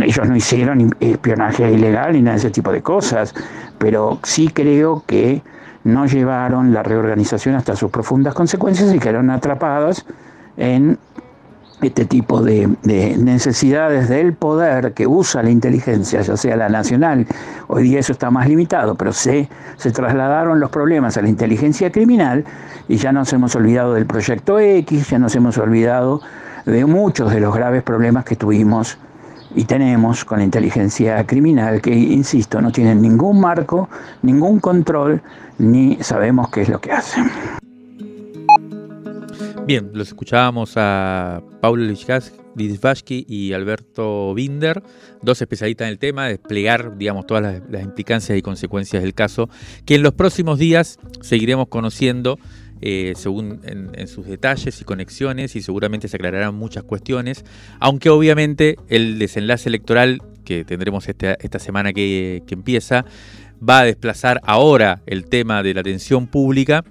[0.02, 3.34] ellos no hicieron espionaje ilegal ni nada de ese tipo de cosas,
[3.78, 5.42] pero sí creo que
[5.82, 10.06] no llevaron la reorganización hasta sus profundas consecuencias y quedaron atrapadas
[10.56, 10.96] en
[11.82, 17.26] este tipo de, necesidades del poder que usa la inteligencia, ya sea la nacional,
[17.66, 21.90] hoy día eso está más limitado, pero se, se trasladaron los problemas a la inteligencia
[21.90, 22.44] criminal
[22.86, 26.20] y ya nos hemos olvidado del proyecto X, ya nos hemos olvidado
[26.66, 28.98] de muchos de los graves problemas que tuvimos
[29.54, 33.88] y tenemos con la inteligencia criminal, que, insisto, no tienen ningún marco,
[34.22, 35.22] ningún control,
[35.58, 37.30] ni sabemos qué es lo que hacen.
[39.66, 41.84] Bien, los escuchábamos a Paulo
[42.56, 44.82] Litvashki y Alberto Binder,
[45.22, 49.48] dos especialistas en el tema, desplegar, digamos, todas las, las implicancias y consecuencias del caso,
[49.84, 52.38] que en los próximos días seguiremos conociendo
[52.82, 57.44] eh, según en, sus detalles y conexiones y seguramente se aclararán muchas cuestiones,
[57.78, 63.04] aunque obviamente el desenlace electoral que tendremos esta semana que, empieza
[63.62, 66.84] va a desplazar ahora el tema de la atención pública.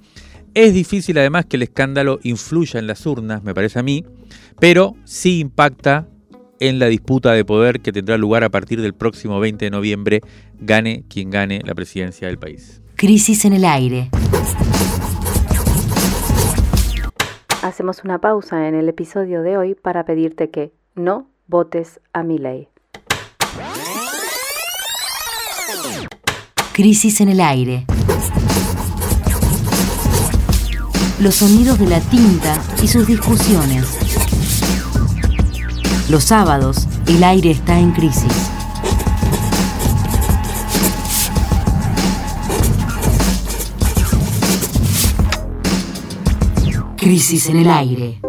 [0.53, 4.05] Es difícil además que el escándalo influya en las urnas, me parece a mí,
[4.59, 6.07] pero sí impacta
[6.59, 10.21] en la disputa de poder que tendrá lugar a partir del próximo 20 de noviembre,
[10.59, 12.81] gane quien gane la presidencia del país.
[12.95, 14.09] Crisis en el aire.
[17.69, 22.39] Hacemos una pausa en el episodio de hoy para pedirte que no votes a mi
[22.39, 22.67] ley.
[26.73, 27.85] Crisis en el aire.
[31.19, 33.85] Los sonidos de la tinta y sus discusiones.
[36.09, 38.58] Los sábados, el aire está en crisis.
[46.99, 48.19] Crisis en el aire.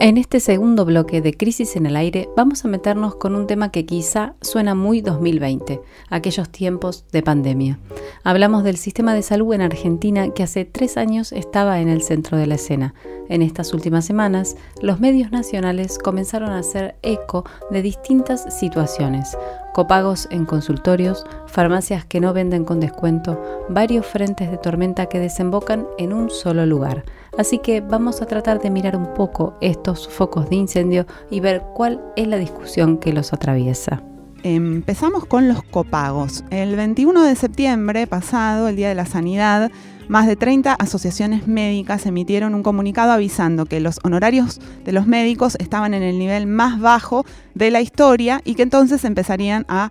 [0.00, 3.70] En este segundo bloque de Crisis en el aire vamos a meternos con un tema
[3.70, 7.78] que quizá suena muy 2020, aquellos tiempos de pandemia.
[8.24, 12.38] Hablamos del sistema de salud en Argentina que hace tres años estaba en el centro
[12.38, 12.94] de la escena.
[13.28, 19.36] En estas últimas semanas, los medios nacionales comenzaron a hacer eco de distintas situaciones,
[19.72, 25.86] copagos en consultorios, farmacias que no venden con descuento, varios frentes de tormenta que desembocan
[25.98, 27.04] en un solo lugar.
[27.38, 31.62] Así que vamos a tratar de mirar un poco estos focos de incendio y ver
[31.74, 34.02] cuál es la discusión que los atraviesa.
[34.44, 36.44] Empezamos con los copagos.
[36.50, 39.70] El 21 de septiembre pasado, el Día de la Sanidad,
[40.08, 45.56] más de 30 asociaciones médicas emitieron un comunicado avisando que los honorarios de los médicos
[45.58, 49.90] estaban en el nivel más bajo de la historia y que entonces empezarían a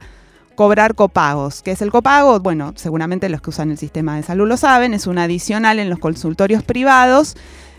[0.55, 1.61] cobrar copagos.
[1.61, 2.39] ¿Qué es el copago?
[2.39, 5.89] Bueno, seguramente los que usan el sistema de salud lo saben, es un adicional en
[5.89, 7.35] los consultorios privados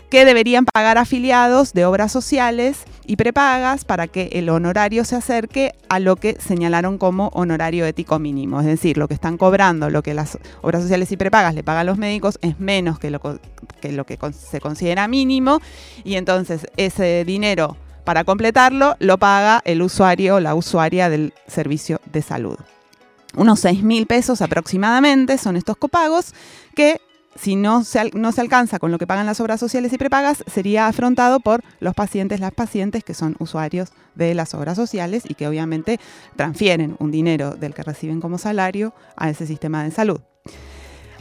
[0.09, 5.73] que deberían pagar afiliados de obras sociales y prepagas para que el honorario se acerque
[5.89, 8.59] a lo que señalaron como honorario ético mínimo.
[8.59, 11.81] Es decir, lo que están cobrando, lo que las obras sociales y prepagas le pagan
[11.81, 15.59] a los médicos es menos que lo que, se considera mínimo
[16.03, 21.99] y entonces ese dinero para completarlo lo paga el usuario o la usuaria del servicio
[22.11, 22.57] de salud.
[23.35, 26.33] Unos 6 mil pesos aproximadamente son estos copagos
[26.75, 27.01] que
[27.35, 30.43] si no se, no se alcanza con lo que pagan las obras sociales y prepagas,
[30.51, 35.33] sería afrontado por los pacientes, las pacientes que son usuarios de las obras sociales y
[35.35, 35.99] que obviamente
[36.35, 40.21] transfieren un dinero del que reciben como salario a ese sistema de salud.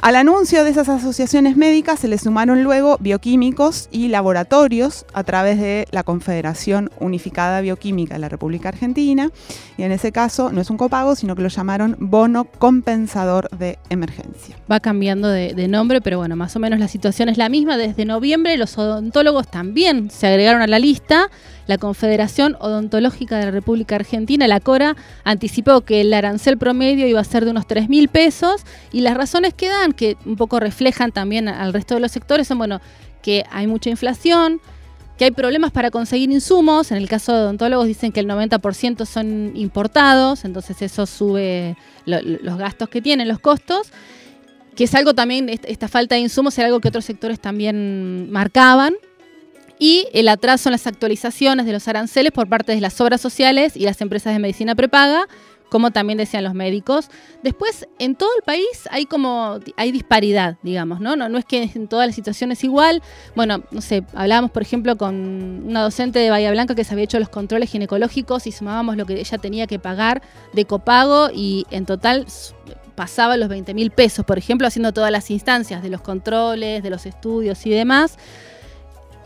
[0.02, 5.60] Al anuncio de esas asociaciones médicas se le sumaron luego bioquímicos y laboratorios a través
[5.60, 9.30] de la Confederación Unificada Bioquímica de la República Argentina.
[9.78, 13.78] Y en ese caso no es un copago, sino que lo llamaron bono compensador de
[13.90, 14.56] emergencia.
[14.68, 17.76] Va cambiando de, de nombre, pero bueno, más o menos la situación es la misma.
[17.76, 21.30] Desde noviembre los odontólogos también se agregaron a la lista
[21.66, 27.20] la Confederación Odontológica de la República Argentina, la CORA, anticipó que el arancel promedio iba
[27.20, 30.61] a ser de unos 3 mil pesos y las razones que dan, que un poco
[30.61, 32.81] reflejan también al resto de los sectores, son, bueno,
[33.22, 34.61] que hay mucha inflación,
[35.16, 39.07] que hay problemas para conseguir insumos, en el caso de odontólogos dicen que el 90%
[39.07, 43.92] son importados, entonces eso sube los gastos que tienen, los costos,
[44.75, 48.94] que es algo también, esta falta de insumos es algo que otros sectores también marcaban,
[49.83, 53.77] y el atraso en las actualizaciones de los aranceles por parte de las obras sociales
[53.77, 55.27] y las empresas de medicina prepaga,
[55.71, 57.11] como también decían los médicos.
[57.42, 61.16] Después, en todo el país hay como, hay disparidad, digamos, ¿no?
[61.16, 63.03] No, no es que en todas las situaciones igual.
[63.35, 67.07] Bueno, no sé, hablábamos, por ejemplo, con una docente de Bahía Blanca que se había
[67.07, 71.66] hecho los controles ginecológicos y sumábamos lo que ella tenía que pagar de copago y
[71.73, 72.27] en total
[72.95, 76.90] pasaba los 20 mil pesos, por ejemplo, haciendo todas las instancias de los controles, de
[76.90, 78.16] los estudios y demás.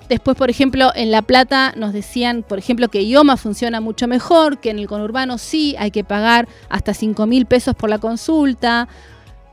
[0.09, 4.59] Después, por ejemplo, en La Plata nos decían, por ejemplo, que IOMA funciona mucho mejor,
[4.59, 8.87] que en el conurbano sí hay que pagar hasta 5 mil pesos por la consulta.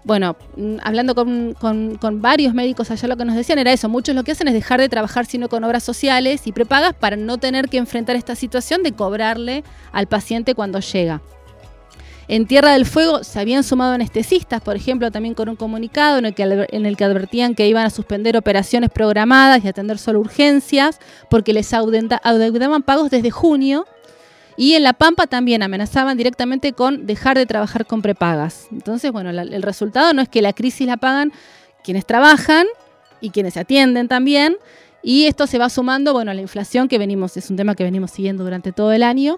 [0.03, 4.13] Bueno, mm, hablando con, con, varios médicos allá lo que nos decían era eso, muchos
[4.13, 7.37] lo que hacen es dejar de trabajar sino con obras sociales y prepagas para no
[7.37, 11.21] tener que enfrentar esta situación de cobrarle al paciente cuando llega.
[12.27, 16.25] En Tierra del Fuego se habían sumado anestesistas, por ejemplo, también con un comunicado en
[16.25, 20.21] el, que, en el que advertían que iban a suspender operaciones programadas y atender solo
[20.21, 23.85] urgencias porque les adeudaban pagos desde junio.
[24.55, 28.67] Y en La Pampa también amenazaban directamente con dejar de trabajar con prepagas.
[28.71, 31.33] Entonces, bueno, el resultado no es que la crisis la pagan
[31.83, 32.67] quienes trabajan
[33.19, 34.57] y quienes se atienden también.
[35.01, 37.83] Y esto se va sumando, bueno, a la inflación que venimos, es un tema que
[37.83, 39.37] venimos siguiendo durante todo el año.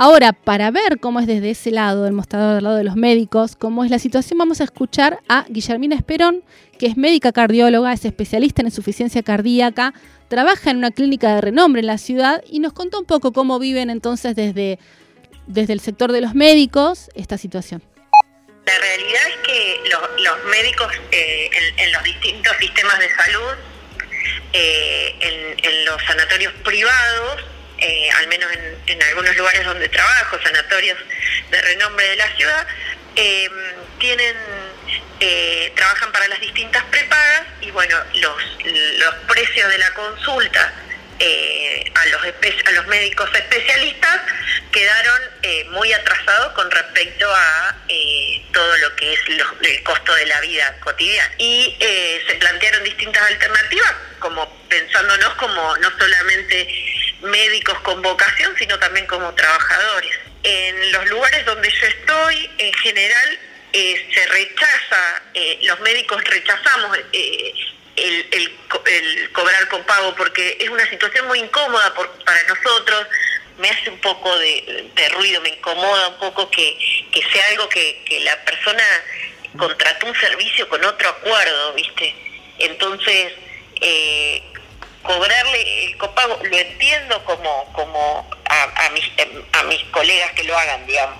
[0.00, 3.56] Ahora, para ver cómo es desde ese lado, del mostrador del lado de los médicos,
[3.56, 6.44] cómo es la situación, vamos a escuchar a Guillermina Esperón,
[6.78, 9.94] que es médica cardióloga, es especialista en insuficiencia cardíaca,
[10.28, 13.58] trabaja en una clínica de renombre en la ciudad y nos contó un poco cómo
[13.58, 14.78] viven entonces desde,
[15.48, 17.82] desde el sector de los médicos esta situación.
[18.66, 19.80] La realidad es que
[20.22, 23.54] los, médicos eh, en, los distintos sistemas de salud,
[24.52, 28.50] eh, en los sanatorios privados, eh, al menos
[28.86, 30.98] en, algunos lugares donde trabajo, sanatorios
[31.50, 32.66] de renombre de la ciudad,
[33.14, 33.52] em,
[34.00, 34.36] tienen,
[35.20, 38.42] eh, trabajan para las distintas prepagas y bueno, los,
[38.98, 40.72] los precios de la consulta
[41.20, 44.20] eh, a, los a los médicos especialistas
[44.70, 45.20] quedaron
[45.70, 47.76] muy atrasados con respecto a
[48.52, 51.32] todo lo que es el costo de la vida cotidiana.
[51.38, 56.87] Y se plantearon distintas alternativas, como pensándonos como no solamente
[57.22, 60.12] médicos con vocación, sino también como trabajadores.
[60.42, 63.38] En los lugares donde yo estoy, en general,
[63.72, 67.52] eh, se rechaza, eh, los médicos rechazamos eh,
[67.96, 68.58] el,
[69.32, 71.92] cobrar con pago porque es una situación muy incómoda
[72.24, 73.06] para nosotros,
[73.58, 76.78] me hace un poco de, ruido, me incomoda un poco que,
[77.32, 78.84] sea algo que, que, la persona
[79.56, 82.14] contrató un servicio con otro acuerdo, ¿viste?
[82.58, 83.32] Entonces,
[83.80, 84.42] eh,
[85.08, 89.10] cobrarle el copago, lo entiendo como, como a, mis,
[89.52, 91.18] a mis colegas que lo hagan, digamos,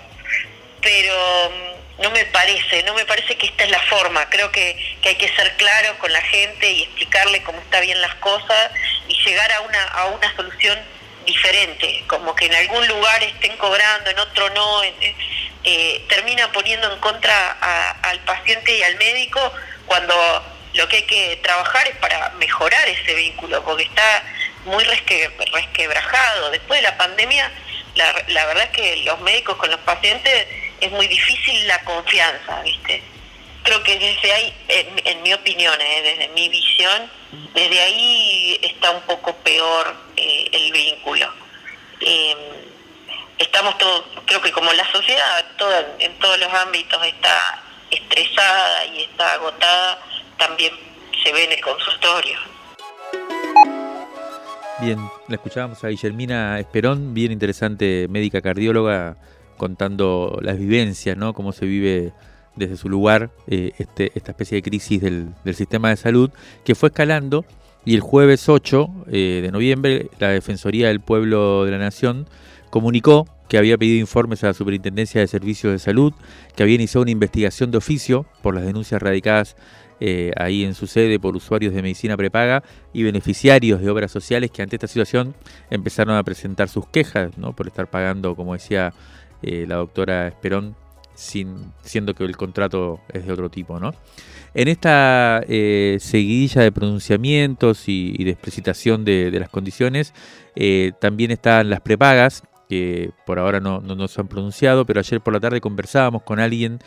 [0.82, 1.14] pero
[1.50, 5.14] mm, no me parece, no me parece que esta es la forma, creo que, hay
[5.14, 8.70] que ser claro con la gente y explicarle cómo está bien las cosas
[9.08, 10.78] y llegar a una, a una solución
[11.24, 17.00] diferente, como que en algún lugar estén cobrando, en otro no, eh, termina poniendo en
[17.00, 17.52] contra
[18.02, 19.40] al paciente y al médico
[19.86, 20.14] cuando
[20.74, 24.24] lo que hay que trabajar es para mejorar ese vínculo, porque está
[24.64, 26.50] muy resquebrajado.
[26.50, 27.50] Después de la pandemia,
[27.94, 30.46] la, verdad es que los médicos con los pacientes
[30.80, 33.02] es muy difícil la confianza, ¿viste?
[33.62, 36.02] Creo que desde ahí, en, mi opinión, ¿eh?
[36.02, 37.10] desde mi visión,
[37.54, 41.32] desde ahí está un poco peor eh, el vínculo.
[42.00, 42.38] Em,
[43.38, 45.44] estamos todos, creo que como la sociedad,
[45.98, 49.98] en todos los ámbitos está estresada y está agotada
[50.38, 50.72] también
[51.22, 52.38] se ve en el consultorio.
[54.80, 59.16] Bien, la escuchábamos a Guillermina Esperón, bien interesante, médica cardióloga,
[59.56, 61.34] contando las vivencias, ¿no?
[61.34, 62.12] Cómo se vive
[62.54, 66.30] desde su lugar eh, este, esta especie de crisis del, sistema de salud,
[66.64, 67.44] que fue escalando
[67.84, 72.28] y el jueves 8 eh, de noviembre la Defensoría del Pueblo de la Nación
[72.70, 76.12] comunicó que había pedido informes a la Superintendencia de Servicios de Salud,
[76.54, 79.56] que había iniciado una investigación de oficio por las denuncias radicadas
[80.00, 84.50] eh, ahí en su sede por usuarios de medicina prepaga y beneficiarios de obras sociales
[84.50, 85.34] que ante esta situación
[85.70, 88.92] empezaron a presentar sus quejas por estar pagando, como decía
[89.42, 90.76] eh, la doctora Esperón,
[91.14, 93.80] sin, siendo que el contrato es de otro tipo.
[93.80, 93.92] ¿no?
[94.54, 100.14] En esta eh, seguidilla de pronunciamientos y, de explicitación de, las condiciones,
[101.00, 105.20] también están las prepagas, que por ahora no, no, no se han pronunciado, pero ayer
[105.20, 106.80] por la tarde conversábamos con alguien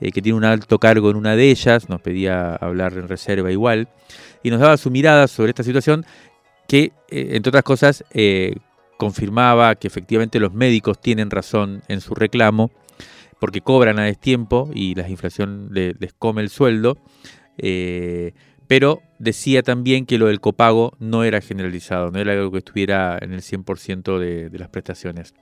[0.00, 3.50] eh, que tiene un alto cargo en una de ellas, nos pedía hablar en reserva
[3.50, 3.88] igual,
[4.42, 6.06] y nos daba su mirada sobre esta situación
[6.68, 8.56] que, eh, entre otras cosas, eh,
[8.96, 12.70] confirmaba que efectivamente los médicos tienen razón en su reclamo,
[13.40, 16.98] porque cobran a destiempo y la inflación les, come el sueldo,
[18.66, 23.16] pero decía también que lo del copago no era generalizado, no era algo que estuviera
[23.20, 25.34] en el 100% de, de las prestaciones.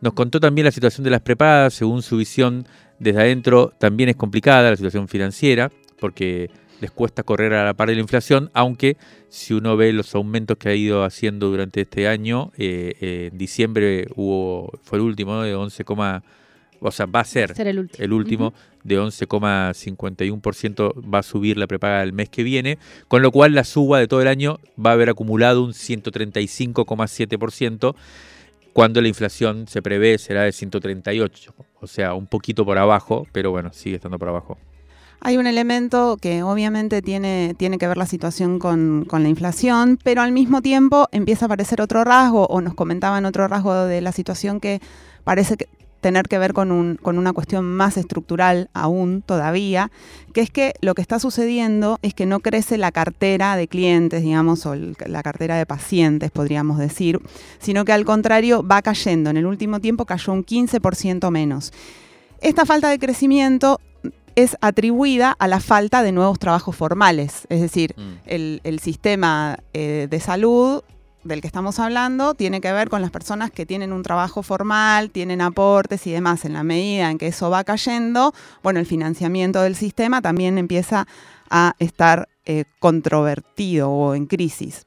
[0.00, 2.66] Nos contó también la situación de las prepagas, según su visión
[2.98, 5.70] desde adentro también es complicada la situación financiera,
[6.00, 8.96] porque les cuesta correr a la par de la inflación, aunque
[9.28, 13.38] si uno ve los aumentos que ha ido haciendo durante este año, eh, eh, en
[13.38, 15.42] diciembre hubo fue el último ¿no?
[15.42, 15.84] de 11,
[16.80, 21.66] o sea, va a ser, el último, el último de 11,51% va a subir la
[21.66, 22.78] prepaga el mes que viene,
[23.08, 27.96] con lo cual la suba de todo el año va a haber acumulado un 135,7%
[28.78, 33.50] cuando la inflación se prevé será de 138, o sea, un poquito por abajo, pero
[33.50, 34.56] bueno, sigue estando por abajo.
[35.20, 39.98] Hay un elemento que obviamente tiene, tiene que ver la situación con, con, la inflación,
[40.04, 44.00] pero al mismo tiempo empieza a aparecer otro rasgo, o nos comentaban otro rasgo de
[44.00, 44.80] la situación que
[45.24, 45.66] parece que
[46.00, 49.90] tener que ver con, un, con una cuestión más estructural aún todavía,
[50.32, 54.22] que es que lo que está sucediendo es que no crece la cartera de clientes,
[54.22, 57.20] digamos, o la cartera de pacientes, podríamos decir,
[57.58, 59.30] sino que al contrario va cayendo.
[59.30, 61.72] En el último tiempo cayó un 15% menos.
[62.40, 63.80] Esta falta de crecimiento
[64.36, 68.12] es atribuida a la falta de nuevos trabajos formales, es decir, mm.
[68.26, 70.82] el, el, sistema eh, de salud
[71.24, 75.10] del que estamos hablando tiene que ver con las personas que tienen un trabajo formal,
[75.10, 76.44] tienen aportes y demás.
[76.44, 81.06] En la medida en que eso va cayendo, bueno, el financiamiento del sistema también empieza
[81.50, 84.86] a estar eh, controvertido o en crisis.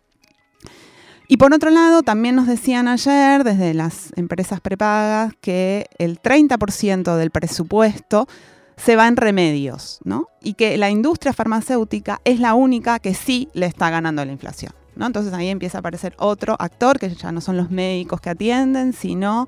[1.28, 7.16] Y por otro lado, también nos decían ayer desde las empresas prepagas que el 30%
[7.16, 8.28] del presupuesto
[8.76, 10.28] se va en remedios, ¿no?
[10.42, 14.74] Y que la industria farmacéutica es la única que sí le está ganando la inflación.
[15.06, 18.94] Entonces ahí empieza a aparecer otro actor, que ya no son los médicos que atienden,
[18.94, 19.48] sino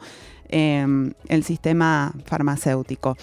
[0.49, 3.17] em, el sistema farmacéutico.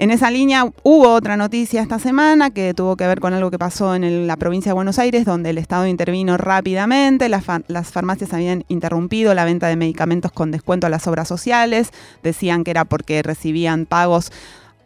[0.00, 3.58] En esa línea hubo otra noticia esta semana que tuvo que ver con algo que
[3.58, 8.32] pasó en la provincia de Buenos Aires, donde el Estado intervino rápidamente, las, las, farmacias
[8.32, 11.90] habían interrumpido la venta de medicamentos con descuento a las obras sociales,
[12.22, 14.30] decían que era porque recibían pagos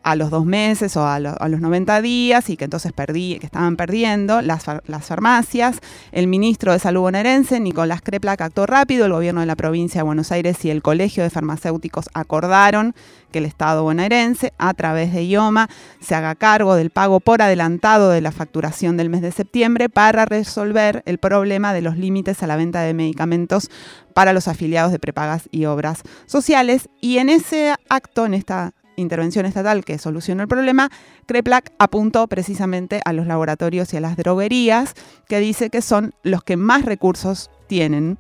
[0.03, 3.77] a los dos meses o a, los 90 días y que entonces perdí, que estaban
[3.77, 5.79] perdiendo las, las, farmacias.
[6.11, 9.07] El ministro de Salud bonaerense, Nicolás Creplac, actuó rápido.
[9.07, 12.95] El gobierno de la provincia de Buenos Aires y el Colegio de Farmacéuticos acordaron
[13.31, 15.69] que el Estado bonaerense, a través de IOMA,
[16.01, 20.25] se haga cargo del pago por adelantado de la facturación del mes de septiembre para
[20.27, 23.71] resolver el problema de los límites a la venta de medicamentos
[24.15, 26.89] para los afiliados de prepagas y obras sociales.
[27.01, 30.91] Y en ese acto, en esta intervención estatal que solucionó el problema,
[31.27, 34.95] CREPLAC apuntó precisamente a los laboratorios y a las droguerías,
[35.29, 38.19] que dice que son los que más recursos tienen.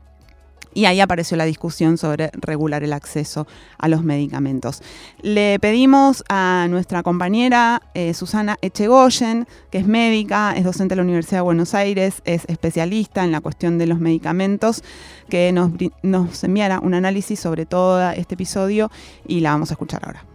[0.74, 3.47] Y ahí apareció la discusión sobre regular el acceso
[3.78, 4.83] a los medicamentos.
[5.20, 11.03] Le pedimos a nuestra compañera eh, Susana Echegoyen, que es médica, es docente de la
[11.03, 14.83] Universidad de Buenos Aires, es especialista en la cuestión de los medicamentos,
[15.28, 15.72] que nos,
[16.03, 18.91] nos enviara un análisis sobre todo este episodio
[19.26, 20.32] y la vamos a escuchar ahora.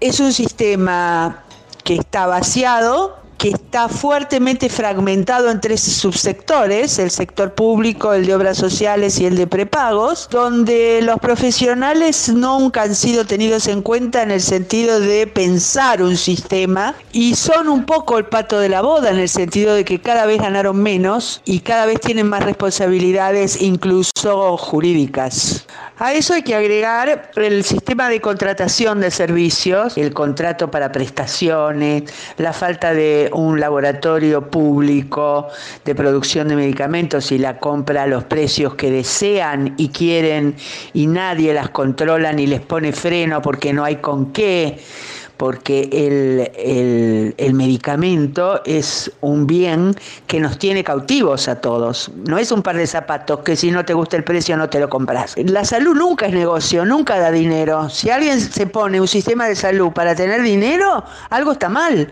[0.00, 1.42] Es un sistema
[1.82, 8.34] que está vaciado, que está fuertemente fragmentado en tres subsectores, el sector público, el de
[8.34, 14.22] obras sociales y el de prepagos, donde los profesionales nunca han sido tenidos en cuenta
[14.22, 18.82] en el sentido de pensar un sistema y son un poco el pato de la
[18.82, 22.42] boda en el sentido de que cada vez ganaron menos y cada vez tienen más
[22.42, 25.64] responsabilidades incluso jurídicas.
[26.00, 32.04] A eso hay que agregar el sistema de contratación de servicios, el contrato para prestaciones,
[32.36, 35.48] la falta de un laboratorio público
[35.84, 40.56] de producción de medicamentos y la compra a los precios que desean y quieren
[40.92, 44.78] y nadie las controla ni les pone freno porque no hay con qué
[45.38, 49.94] porque el, el, medicamento es un bien
[50.26, 52.10] que nos tiene cautivos a todos.
[52.26, 54.80] No es un par de zapatos que si no te gusta el precio no te
[54.80, 55.36] lo compras.
[55.36, 57.88] La salud nunca es negocio, nunca da dinero.
[57.88, 62.10] Si alguien se pone un sistema de salud para tener dinero, algo está mal.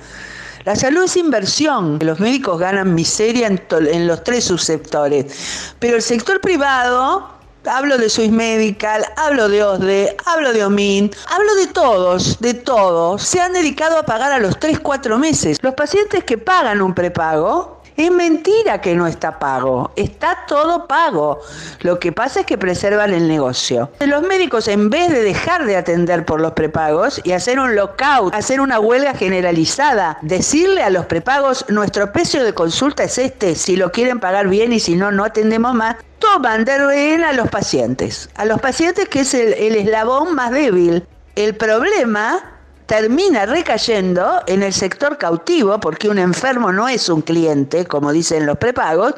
[0.67, 2.01] La salud es inversión.
[2.03, 5.75] Los médicos ganan miseria en, los tres subsectores.
[5.79, 7.29] Pero el sector privado
[7.67, 13.23] hablo de Swiss Medical, hablo de OSDE, hablo de OMIN, hablo de todos, de todos,
[13.23, 15.59] se han dedicado a pagar a los 3, 4 meses.
[15.62, 21.40] Los pacientes que pagan un prepago es mentira que no está pago, está todo pago.
[21.80, 23.90] Lo que pasa es que preservan el negocio.
[24.01, 28.34] Los médicos, en vez de dejar de atender por los prepagos y hacer un lockout,
[28.34, 33.76] hacer una huelga generalizada, decirle a los prepagos, nuestro precio de consulta es este, si
[33.76, 37.49] lo quieren pagar bien y si no, no atendemos más, toman de rehén a los
[37.49, 38.28] pacientes.
[38.34, 41.07] A los pacientes que es el, el eslabón más débil.
[41.34, 42.55] El problema
[42.87, 48.47] termina recayendo en el sector cautivo, porque un enfermo no es un cliente, como dicen
[48.47, 49.14] los prepagos,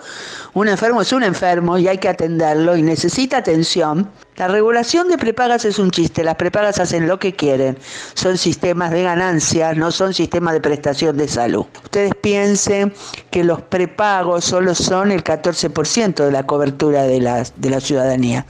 [0.55, 4.11] un enfermo es un enfermo y hay que atenderlo y necesita atención.
[4.37, 7.77] La regulación de prepagas es un chiste, las prepagas hacen lo que quieren,
[8.15, 11.67] son sistemas de ganancias, no son sistemas de prestación de salud.
[11.85, 12.95] Ustedes piensen
[13.31, 18.47] que los prepagos solo son el 14% de la cobertura de la, de la ciudadanía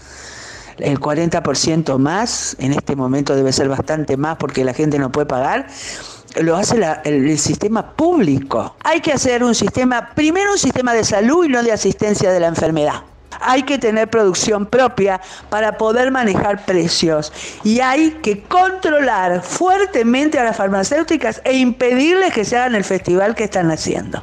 [0.78, 5.26] el 40% más, en este momento debe ser bastante más porque la gente no puede
[5.26, 5.66] pagar,
[6.40, 8.76] lo hace el, sistema público.
[8.84, 12.40] Hay que hacer un sistema, primero un sistema de salud y no de asistencia de
[12.40, 13.02] la enfermedad.
[13.40, 20.44] Hay que tener producción propia para poder manejar precios y hay que controlar fuertemente a
[20.44, 24.22] las farmacéuticas e impedirles que se hagan el festival que están haciendo.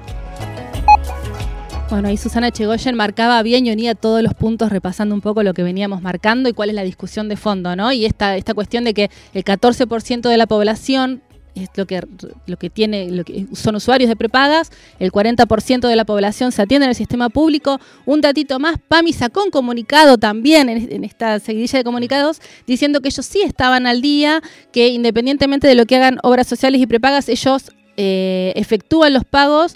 [1.88, 5.54] Bueno, ahí Susana Chegoyen marcaba bien y unía todos los puntos repasando un poco lo
[5.54, 7.92] que veníamos marcando y cuál es la discusión de fondo, ¿no?
[7.92, 11.22] Y esta, esta cuestión de que el 14% de la población
[11.54, 12.02] es lo que,
[12.48, 16.64] lo que tiene, lo que son usuarios de prepagas, el 40% de la población se
[16.64, 17.80] atiende en el sistema público.
[18.06, 23.10] Un datito más, PAMI sacó un comunicado también en, esta seguidilla de comunicados diciendo que
[23.10, 24.42] ellos sí estaban al día,
[24.74, 29.76] que independientemente de lo que hagan obras sociales y prepagas, ellos eh, efectúan los pagos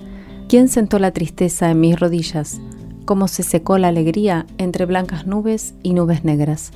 [0.49, 2.61] ¿Quién sentó la tristeza en mis rodillas?
[3.05, 6.73] ¿Cómo se secó la alegría entre blancas nubes y nubes negras?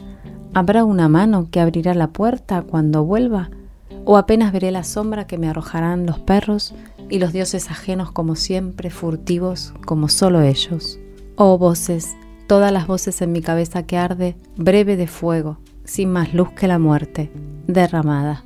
[0.55, 3.51] ¿Habrá una mano que abrirá la puerta cuando vuelva?
[4.05, 6.75] ¿O apenas veré la sombra que me arrojarán los perros
[7.09, 10.99] y los dioses ajenos como siempre, furtivos como solo ellos?
[11.37, 12.17] Oh voces,
[12.51, 16.67] todas las voces en mi cabeza que arde, breve de fuego, sin más luz que
[16.67, 17.31] la muerte,
[17.69, 18.43] derramada.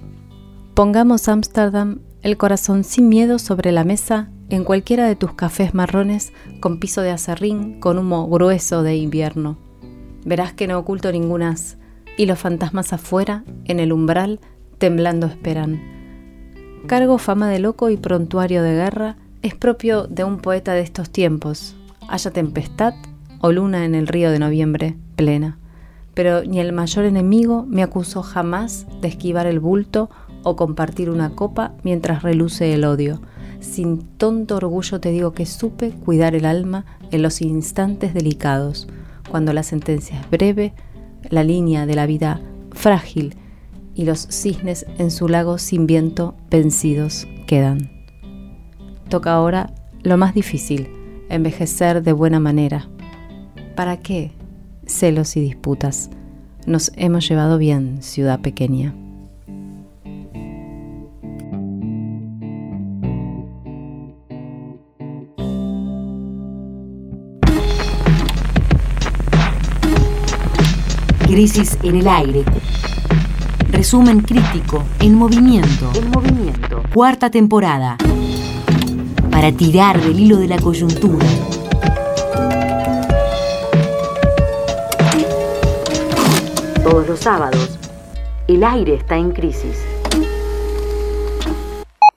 [0.75, 6.35] Pongamos Ámsterdam el corazón sin miedo sobre la mesa en cualquiera de tus cafés marrones
[6.61, 9.57] con piso de acerrín con humo grueso de invierno.
[10.27, 11.79] Verás que no oculto ningunas
[12.19, 14.39] y los fantasmas afuera, en el umbral,
[14.77, 15.81] temblando esperan.
[16.87, 21.09] Cargo fama de loco y prontuario de guerra es propio de un poeta de estos
[21.09, 21.75] tiempos.
[22.07, 22.93] Haya tempestad,
[23.45, 25.59] o luna en el río de noviembre plena,
[26.15, 30.09] pero ni el mayor enemigo me acusó jamás de esquivar el bulto
[30.45, 33.21] o compartir una copa mientras reluce el odio.
[33.61, 38.89] Sin tonto orgullo te digo que supe cuidar el alma en los instantes delicados,
[39.29, 40.73] cuando la sentencia es breve,
[41.29, 42.41] la línea de la vida
[42.73, 43.37] frágil
[43.95, 47.91] y los cisnes en su lago sin viento vencidos quedan.
[49.11, 50.89] Toca ahora lo más difícil,
[51.29, 52.89] envejecer de buena manera,
[53.75, 54.31] ¿Para qué
[54.87, 56.09] celos y disputas?
[56.65, 58.95] Nos hemos llevado bien, ciudad pequeña.
[71.27, 72.45] Crisis en el aire.
[73.73, 75.91] Resumen crítico en movimiento.
[75.97, 76.85] En movimiento.
[76.95, 77.97] Cuarta temporada.
[79.33, 81.27] Para tirar del hilo de la coyuntura
[86.85, 87.79] todos los sábados.
[88.47, 89.83] El aire está en crisis.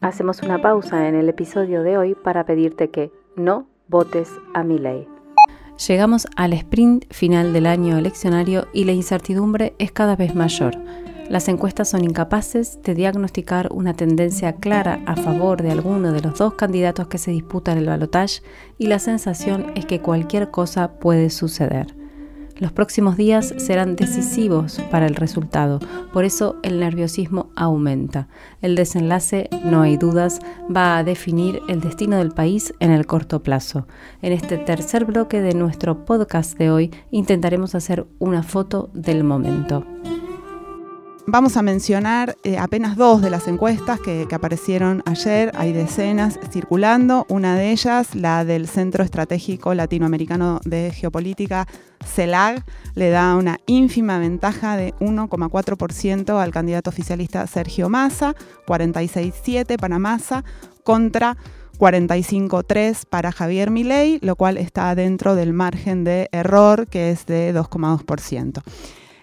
[0.01, 4.77] Hacemos una pausa en el episodio de hoy para pedirte que no votes a mi
[4.77, 5.07] ley.
[5.87, 10.75] Llegamos al sprint final del año eleccionario y la incertidumbre es cada vez mayor.
[11.29, 16.37] Las encuestas son incapaces de diagnosticar una tendencia clara a favor de alguno de los
[16.37, 18.41] dos candidatos que se disputan el balotaje
[18.77, 21.96] y la sensación es que cualquier cosa puede suceder.
[22.59, 25.79] Los próximos días serán decisivos para el resultado,
[26.11, 28.27] por eso el nerviosismo aumenta.
[28.63, 30.39] El desenlace, no hay dudas,
[30.75, 33.87] va a definir el destino del país en el corto plazo.
[34.23, 39.85] En este tercer bloque de nuestro podcast de hoy intentaremos hacer una foto del momento.
[41.29, 45.51] Vamos a mencionar eh, apenas dos de las encuestas que, aparecieron ayer.
[45.55, 47.25] Hay decenas circulando.
[47.27, 51.67] Una de ellas, la del Centro Estratégico Latinoamericano de Geopolítica,
[52.01, 52.63] CELAG,
[52.95, 58.33] le da una ínfima ventaja de 1,4% al candidato oficialista Sergio Massa,
[58.65, 60.45] 46,7 para Massa,
[60.83, 61.35] contra
[61.77, 67.53] 45,3 para Javier Milei, lo cual está dentro del margen de error que es de
[67.53, 68.63] 2,2%.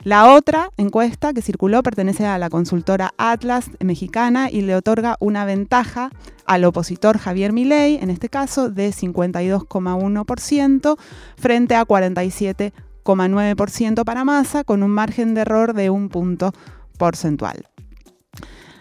[0.04, 5.46] La otra encuesta que circuló pertenece a la consultora Atlas mexicana y le otorga una
[5.46, 6.10] ventaja
[6.44, 10.98] al opositor Javier Milei, en este caso de 52,1%
[11.38, 16.52] frente a 47,9% para Massa, con un margen de error de un punto
[16.98, 17.64] porcentual.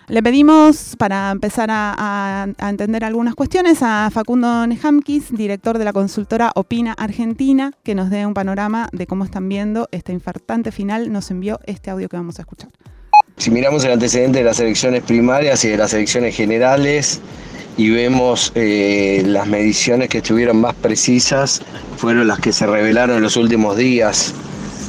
[0.10, 6.52] Le pedimos, para empezar a, entender algunas cuestiones, a Facundo Nejamkis, director de la consultora
[6.56, 11.12] Opina Argentina, que nos dé un panorama de cómo están viendo este infartante final.
[11.12, 12.70] Nos envió este audio que vamos a escuchar.
[13.38, 17.22] Si miramos el antecedente de las elecciones primarias y de las elecciones generales
[17.78, 21.62] y vemos eh, las mediciones que estuvieron más precisas,
[21.96, 24.34] fueron las que se revelaron en los últimos días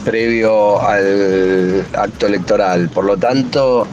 [0.05, 2.91] previo al acto electoral.
[2.91, 3.87] Por lo tanto,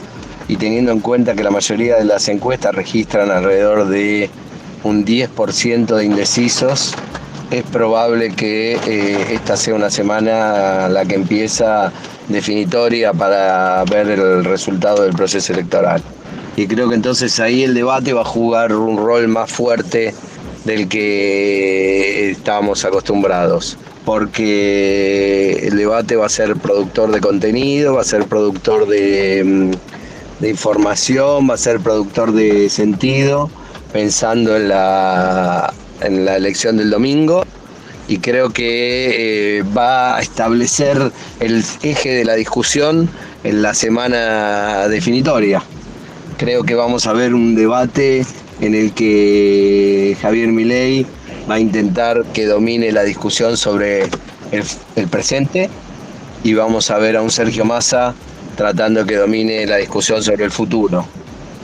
[0.48, 4.30] y teniendo en cuenta que la mayoría de las encuestas registran alrededor de
[4.84, 6.94] un 10% de indecisos,
[7.50, 11.92] es probable que eh, esta sea una semana la que empieza
[12.28, 16.02] definitoria para ver el resultado del proceso electoral.
[16.56, 20.14] Y creo que entonces ahí el debate va a jugar un rol más fuerte
[20.64, 28.04] del que estábamos acostumbrados, porque el debate va a ser productor de contenido, va a
[28.04, 29.70] ser productor de mm,
[30.42, 33.48] de información, va a ser productor de sentido,
[33.92, 37.44] pensando en la, en la elección del domingo
[38.08, 43.08] y creo que eh, va a establecer el eje de la discusión
[43.44, 45.62] en la semana definitoria.
[46.38, 48.26] Creo que vamos a ver un debate
[48.60, 51.06] en el que Javier Milei
[51.48, 54.02] va a intentar que domine la discusión sobre
[54.50, 54.64] el,
[54.96, 55.70] el presente
[56.42, 58.16] y vamos a ver a un Sergio Massa
[58.56, 61.06] tratando que domine la discusión sobre el futuro.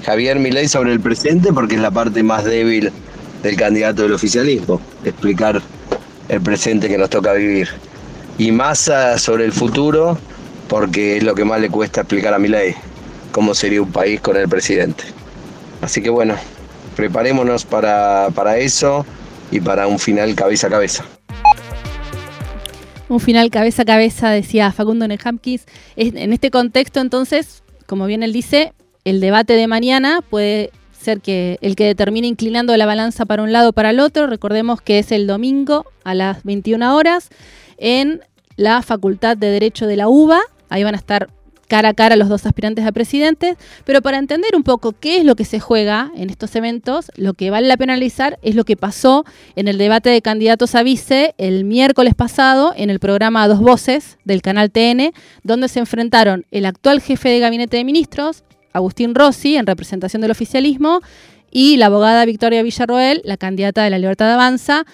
[0.04, 2.90] Javier Milei sobre el presente porque es la parte más débil
[3.42, 5.60] del candidato del oficialismo, explicar
[6.28, 7.68] el presente que nos toca vivir.
[8.38, 10.18] Y Massa sobre el futuro
[10.68, 12.74] porque es lo que más le cuesta explicar a Milei,
[13.32, 15.04] cómo sería un país con el presidente.
[15.80, 16.34] Así que bueno,
[16.96, 19.04] preparémonos para, para eso
[19.50, 21.17] y para un final cabeza a cabeza
[23.08, 25.66] un final cabeza a cabeza, decía Facundo Nejamkis.
[25.96, 28.72] En este contexto, entonces, como bien él dice,
[29.04, 33.52] el debate de mañana puede ser que el que determine inclinando la balanza para un
[33.52, 34.26] lado o para el otro.
[34.26, 37.30] Recordemos que es el domingo a las 21 horas
[37.78, 38.20] en
[38.56, 40.40] la Facultad de Derecho de la UBA.
[40.68, 41.30] Ahí van a estar
[41.68, 45.24] cara a cara los dos aspirantes a presidente, pero para entender un poco qué es
[45.24, 48.64] lo que se juega en estos eventos, lo que vale la pena analizar es lo
[48.64, 53.46] que pasó en el debate de candidatos a vice el miércoles pasado en el programa
[53.46, 55.12] Dos Voces del canal TN,
[55.44, 58.42] donde se enfrentaron el actual jefe de gabinete de ministros,
[58.72, 61.00] Agustín Rossi, en representación del oficialismo,
[61.50, 64.84] y la abogada Victoria Villarroel, la candidata de la Libertad Avanza,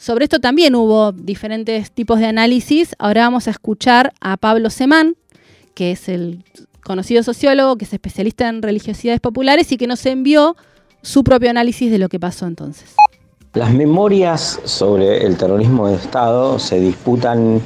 [0.00, 2.94] sobre esto también hubo diferentes tipos de análisis.
[2.98, 5.14] Ahora vamos a escuchar a Pablo Semán,
[5.80, 6.44] que es el
[6.84, 10.54] conocido sociólogo, que es especialista en religiosidades populares y que nos envió
[11.00, 12.96] su propio análisis de lo que pasó entonces.
[13.54, 17.62] Las memorias sobre el terrorismo de Estado se disputan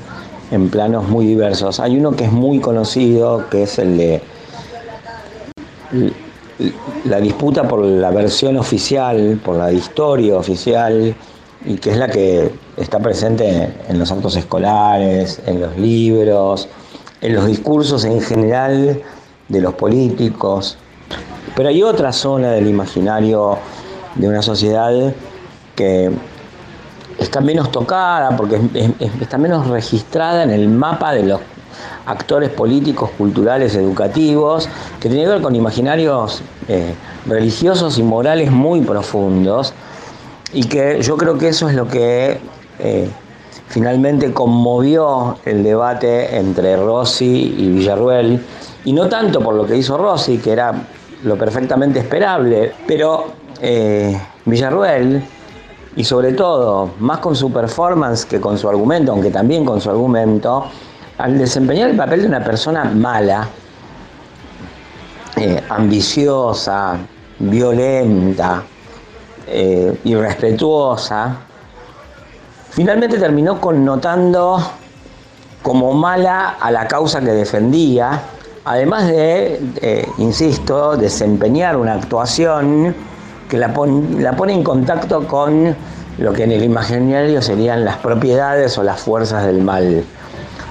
[0.53, 1.81] en planos muy diversos.
[1.81, 4.23] Hay uno que es muy conocido, que es el de
[7.07, 11.17] la disputa por la versión oficial, por la historia oficial,
[11.65, 16.69] y que es la que está presente en los actos escolares, en los libros,
[17.25, 19.01] en los discursos en general
[19.49, 20.77] de los políticos.
[21.57, 23.57] Pero hay otra zona del imaginario
[24.15, 24.93] de una sociedad
[25.75, 26.11] que
[27.19, 28.61] está menos tocada, porque
[29.21, 31.41] está menos registrada en el mapa de los
[32.05, 34.69] actores políticos, culturales, educativos,
[35.01, 36.95] que tiene que ver con imaginarios eh,
[37.25, 39.73] religiosos y morales muy profundos,
[40.53, 42.39] y que yo creo que eso es lo que
[42.81, 43.09] eh,
[43.75, 48.41] finalmente conmovió el debate entre Rossi y Villarruel,
[48.85, 50.73] y no tanto por lo que hizo Rossi, que era
[51.25, 53.25] lo perfectamente esperable, pero
[53.61, 55.25] eh, Villarruel,
[55.97, 59.91] y sobre todo, más con su performance que con su argumento, aunque también con su
[59.91, 60.67] argumento,
[61.19, 63.49] al desempeñar el papel de una persona mala,
[65.37, 66.97] eh, ambiciosa,
[67.41, 68.63] violenta,
[69.49, 71.39] eh, irrespetuosa,
[72.75, 74.59] finalmente terminó connotando
[75.63, 78.21] como mala a la causa que defendía,
[78.65, 82.95] además de, eh, insisto, desempeñar una actuación
[83.49, 85.75] que la, pone en contacto con
[86.19, 90.05] lo que en el imaginario serían las propiedades o las fuerzas del mal.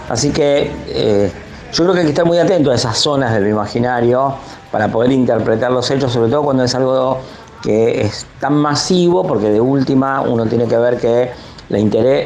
[0.10, 1.32] Así que eh,
[1.72, 4.36] yo creo que hay que estar muy atento a esas zonas del imaginario
[4.72, 7.20] para poder interpretar los hechos, sobre todo cuando es algo
[7.62, 11.32] que es tan masivo, porque de última uno tiene que ver que
[11.70, 11.80] la,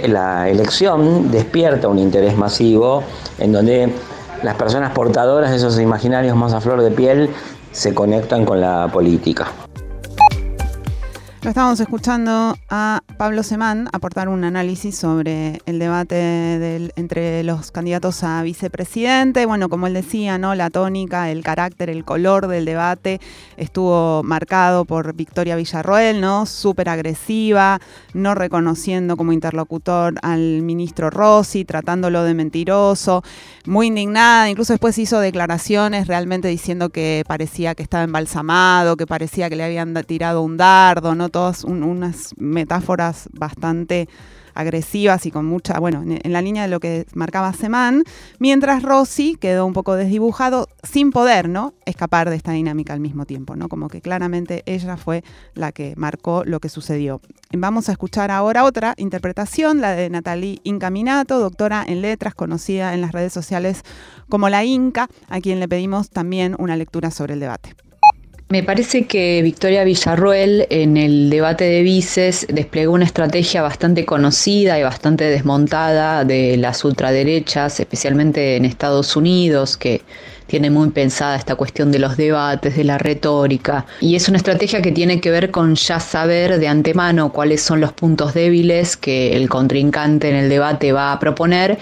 [0.08, 3.04] la elección despierta un interés masivo
[3.40, 3.90] en donde
[4.44, 7.30] las personas portadoras de esos imaginarios más a flor de piel
[7.72, 9.48] se conectan con la política.
[11.48, 18.44] Estábamos escuchando a Pablo Semán aportar un análisis sobre el debate entre los candidatos a
[18.44, 19.46] vicepresidente.
[19.46, 20.56] Bueno, como él decía, ¿no?
[20.56, 23.22] La tónica, el carácter, el color del debate
[23.56, 26.46] estuvo marcado por Victoria Villarroel, ¿no?
[26.46, 27.80] Súper agresiva,
[28.14, 33.24] no reconociendo como interlocutor al ministro Rossi, tratándolo de mentiroso,
[33.66, 39.50] muy indignada, incluso después hizo declaraciones realmente diciendo que parecía que estaba embalsamado, que parecía
[39.50, 41.30] que le habían tirado un dardo, ¿no?
[41.38, 44.10] Todas unas metáforas bastante
[44.56, 48.06] agresivas y con mucha, bueno, en, la línea de lo que marcaba Semán,
[48.40, 51.76] mientras Rossi quedó un poco desdibujado sin poder, ¿no?
[51.86, 53.70] Escapar de esta dinámica al mismo tiempo, ¿no?
[53.70, 55.24] Como que claramente ella fue
[55.54, 57.22] la que marcó lo que sucedió.
[57.56, 63.02] Vamos a escuchar ahora otra interpretación, la de Natalie Incaminato, doctora en letras, conocida en
[63.02, 63.84] las redes sociales
[64.28, 67.76] como la Inca, a quien le pedimos también una lectura sobre el debate.
[68.50, 74.80] Me parece que Victoria Villarruel en el debate de vices desplegó una estrategia bastante conocida
[74.80, 80.02] y bastante desmontada de las ultraderechas, especialmente en Estados Unidos, que
[80.48, 84.82] tiene muy pensada esta cuestión de los debates, de la retórica, y es una estrategia
[84.82, 89.36] que tiene que ver con ya saber de antemano cuáles son los puntos débiles que
[89.36, 91.78] el contrincante en el debate va a proponer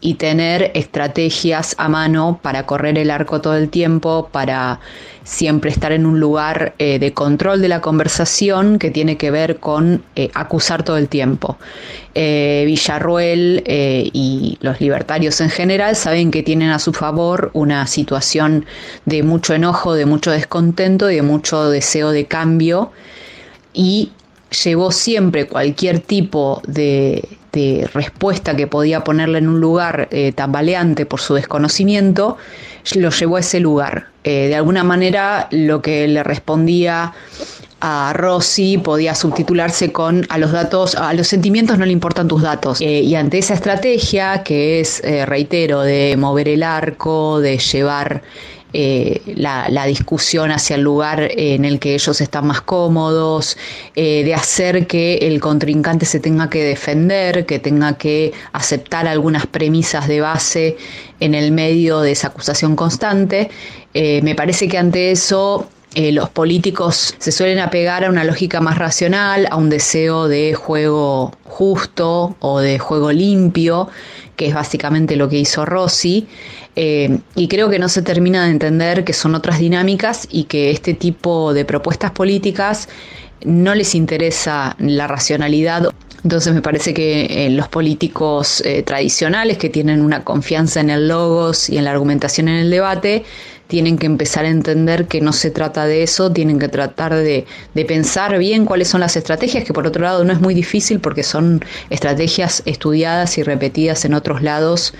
[0.00, 4.80] y tener estrategias a mano para correr el arco todo el tiempo, para
[5.24, 9.58] siempre estar en un lugar eh, de control de la conversación que tiene que ver
[9.58, 11.58] con eh, acusar todo el tiempo.
[12.14, 18.64] Eh, Villarruel y los libertarios en general saben que tienen a su favor una situación
[19.04, 22.90] de mucho enojo, de mucho descontento y de mucho deseo de cambio
[23.72, 24.10] y
[24.64, 27.28] llevó siempre cualquier tipo de,
[27.92, 32.36] respuesta que podía ponerle en un lugar tambaleante por su desconocimiento,
[32.94, 34.06] lo llevó a ese lugar.
[34.24, 37.14] Eh, de alguna manera lo que le respondía
[37.80, 42.42] a Rossi podía subtitularse con a los datos, a los sentimientos no le importan tus
[42.42, 42.80] datos.
[42.82, 48.22] Eh, y ante esa estrategia, que es, eh, reitero, de mover el arco, de llevar
[48.72, 53.56] la, discusión hacia el lugar en el que ellos están más cómodos,
[53.94, 60.06] de hacer que el contrincante se tenga que defender, que tenga que aceptar algunas premisas
[60.06, 60.76] de base
[61.20, 63.50] en el medio de esa acusación constante.
[63.94, 68.60] Eh, me parece que ante eso eh, los políticos se suelen apegar a una lógica
[68.60, 73.88] más racional, a un deseo de juego justo o de juego limpio,
[74.40, 76.26] que es básicamente lo que hizo Rossi.
[76.74, 80.70] Eh, y creo que no se termina de entender que son otras dinámicas y que
[80.70, 82.88] este tipo de propuestas políticas
[83.44, 85.90] no les interesa la racionalidad
[86.22, 91.08] entonces me parece que eh, los políticos eh, tradicionales que tienen una confianza en el
[91.08, 93.24] logos y en la argumentación en el debate
[93.70, 97.46] tienen que empezar a entender que no se trata de eso, tienen que tratar de,
[97.86, 101.22] pensar bien cuáles son las estrategias, que por otro lado no es muy difícil porque
[101.22, 104.92] son estrategias estudiadas y repetidas en otros lados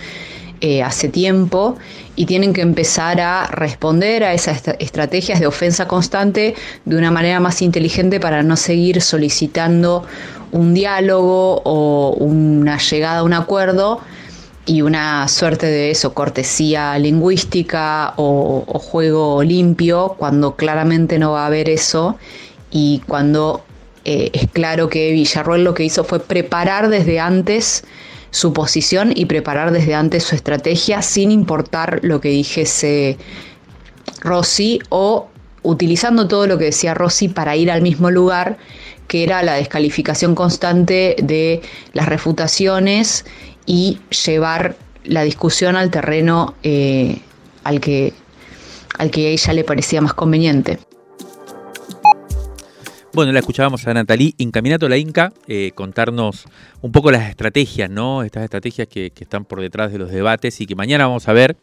[0.60, 1.78] eh, hace tiempo
[2.14, 6.54] y tienen que empezar a responder a esas estrategias de ofensa constante
[6.84, 10.04] de una manera más inteligente para no seguir solicitando
[10.52, 14.00] un diálogo o una llegada a un acuerdo
[14.66, 21.46] y una suerte de eso, cortesía lingüística o, juego limpio, cuando claramente no va a
[21.46, 22.16] haber eso
[22.70, 23.64] y cuando
[24.04, 27.84] eh, es claro que Villarroel lo que hizo fue preparar desde antes
[28.30, 33.18] su posición y preparar desde antes su estrategia sin importar lo que dijese
[34.20, 35.28] Rossi o
[35.62, 38.56] utilizando todo lo que decía Rossi para ir al mismo lugar
[39.08, 43.24] que era la descalificación constante de las refutaciones
[43.66, 47.20] y llevar la discusión al terreno eh,
[47.64, 48.12] al, que,
[48.98, 50.78] al que a ella le parecía más conveniente.
[53.12, 56.44] Bueno, la escuchábamos a Natalí Incaminato la Inca eh, contarnos
[56.80, 58.22] un poco las estrategias, ¿no?
[58.22, 61.56] Estas estrategias que, están por detrás de los debates y que mañana vamos a ver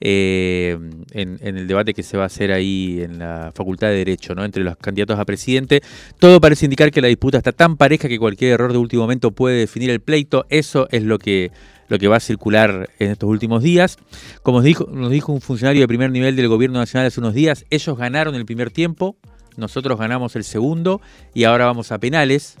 [0.00, 0.78] eh,
[1.12, 4.44] en, el debate que se va a hacer ahí en la Facultad de Derecho, ¿no?
[4.44, 5.82] Entre los candidatos a presidente.
[6.18, 9.30] Todo parece indicar que la disputa está tan pareja que cualquier error de último momento
[9.32, 10.46] puede definir el pleito.
[10.48, 11.50] Eso es lo que
[11.88, 13.98] lo que va a circular en estos últimos días.
[14.42, 17.34] Como nos dijo, nos dijo un funcionario de primer nivel del gobierno nacional hace unos
[17.34, 19.16] días, ellos ganaron el primer tiempo,
[19.56, 21.00] nosotros ganamos el segundo
[21.34, 22.58] y ahora vamos a penales.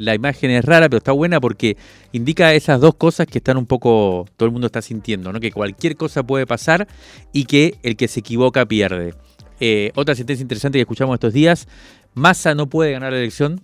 [0.00, 1.76] La imagen es rara, pero está buena porque
[2.12, 5.40] indica esas dos cosas que están un poco, todo el mundo está sintiendo, ¿no?
[5.40, 6.88] que cualquier cosa puede pasar
[7.34, 9.12] y que el que se equivoca pierde.
[9.60, 11.68] Eh, otra sentencia interesante que escuchamos estos días,
[12.14, 13.60] Massa no puede ganar la elección,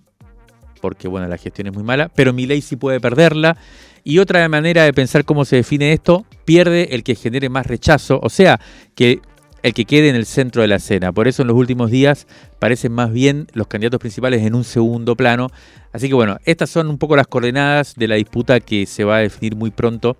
[0.79, 3.57] porque bueno, la gestión es muy mala, pero Milei sí puede perderla.
[4.03, 8.19] Y otra manera de pensar cómo se define esto, pierde el que genere más rechazo,
[8.21, 8.59] o sea,
[8.95, 9.21] que
[9.63, 11.11] el que quede en el centro de la escena.
[11.11, 12.27] Por eso en los últimos días
[12.59, 15.49] parecen más bien los candidatos principales en un segundo plano.
[15.93, 19.17] Así que bueno, estas son un poco las coordenadas de la disputa que se va
[19.17, 20.17] a definir muy pronto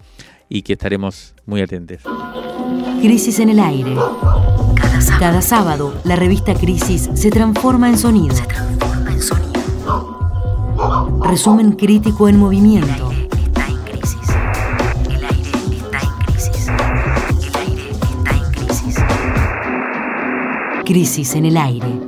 [0.49, 1.99] y que estaremos muy atentos.
[3.01, 3.95] Crisis en el aire.
[5.19, 8.35] Cada sábado, la revista Crisis se transforma en sonido.
[8.35, 9.47] Se transforma en sonido.
[11.23, 13.26] Resumen crítico en movimiento
[20.87, 22.06] Crisis en el aire.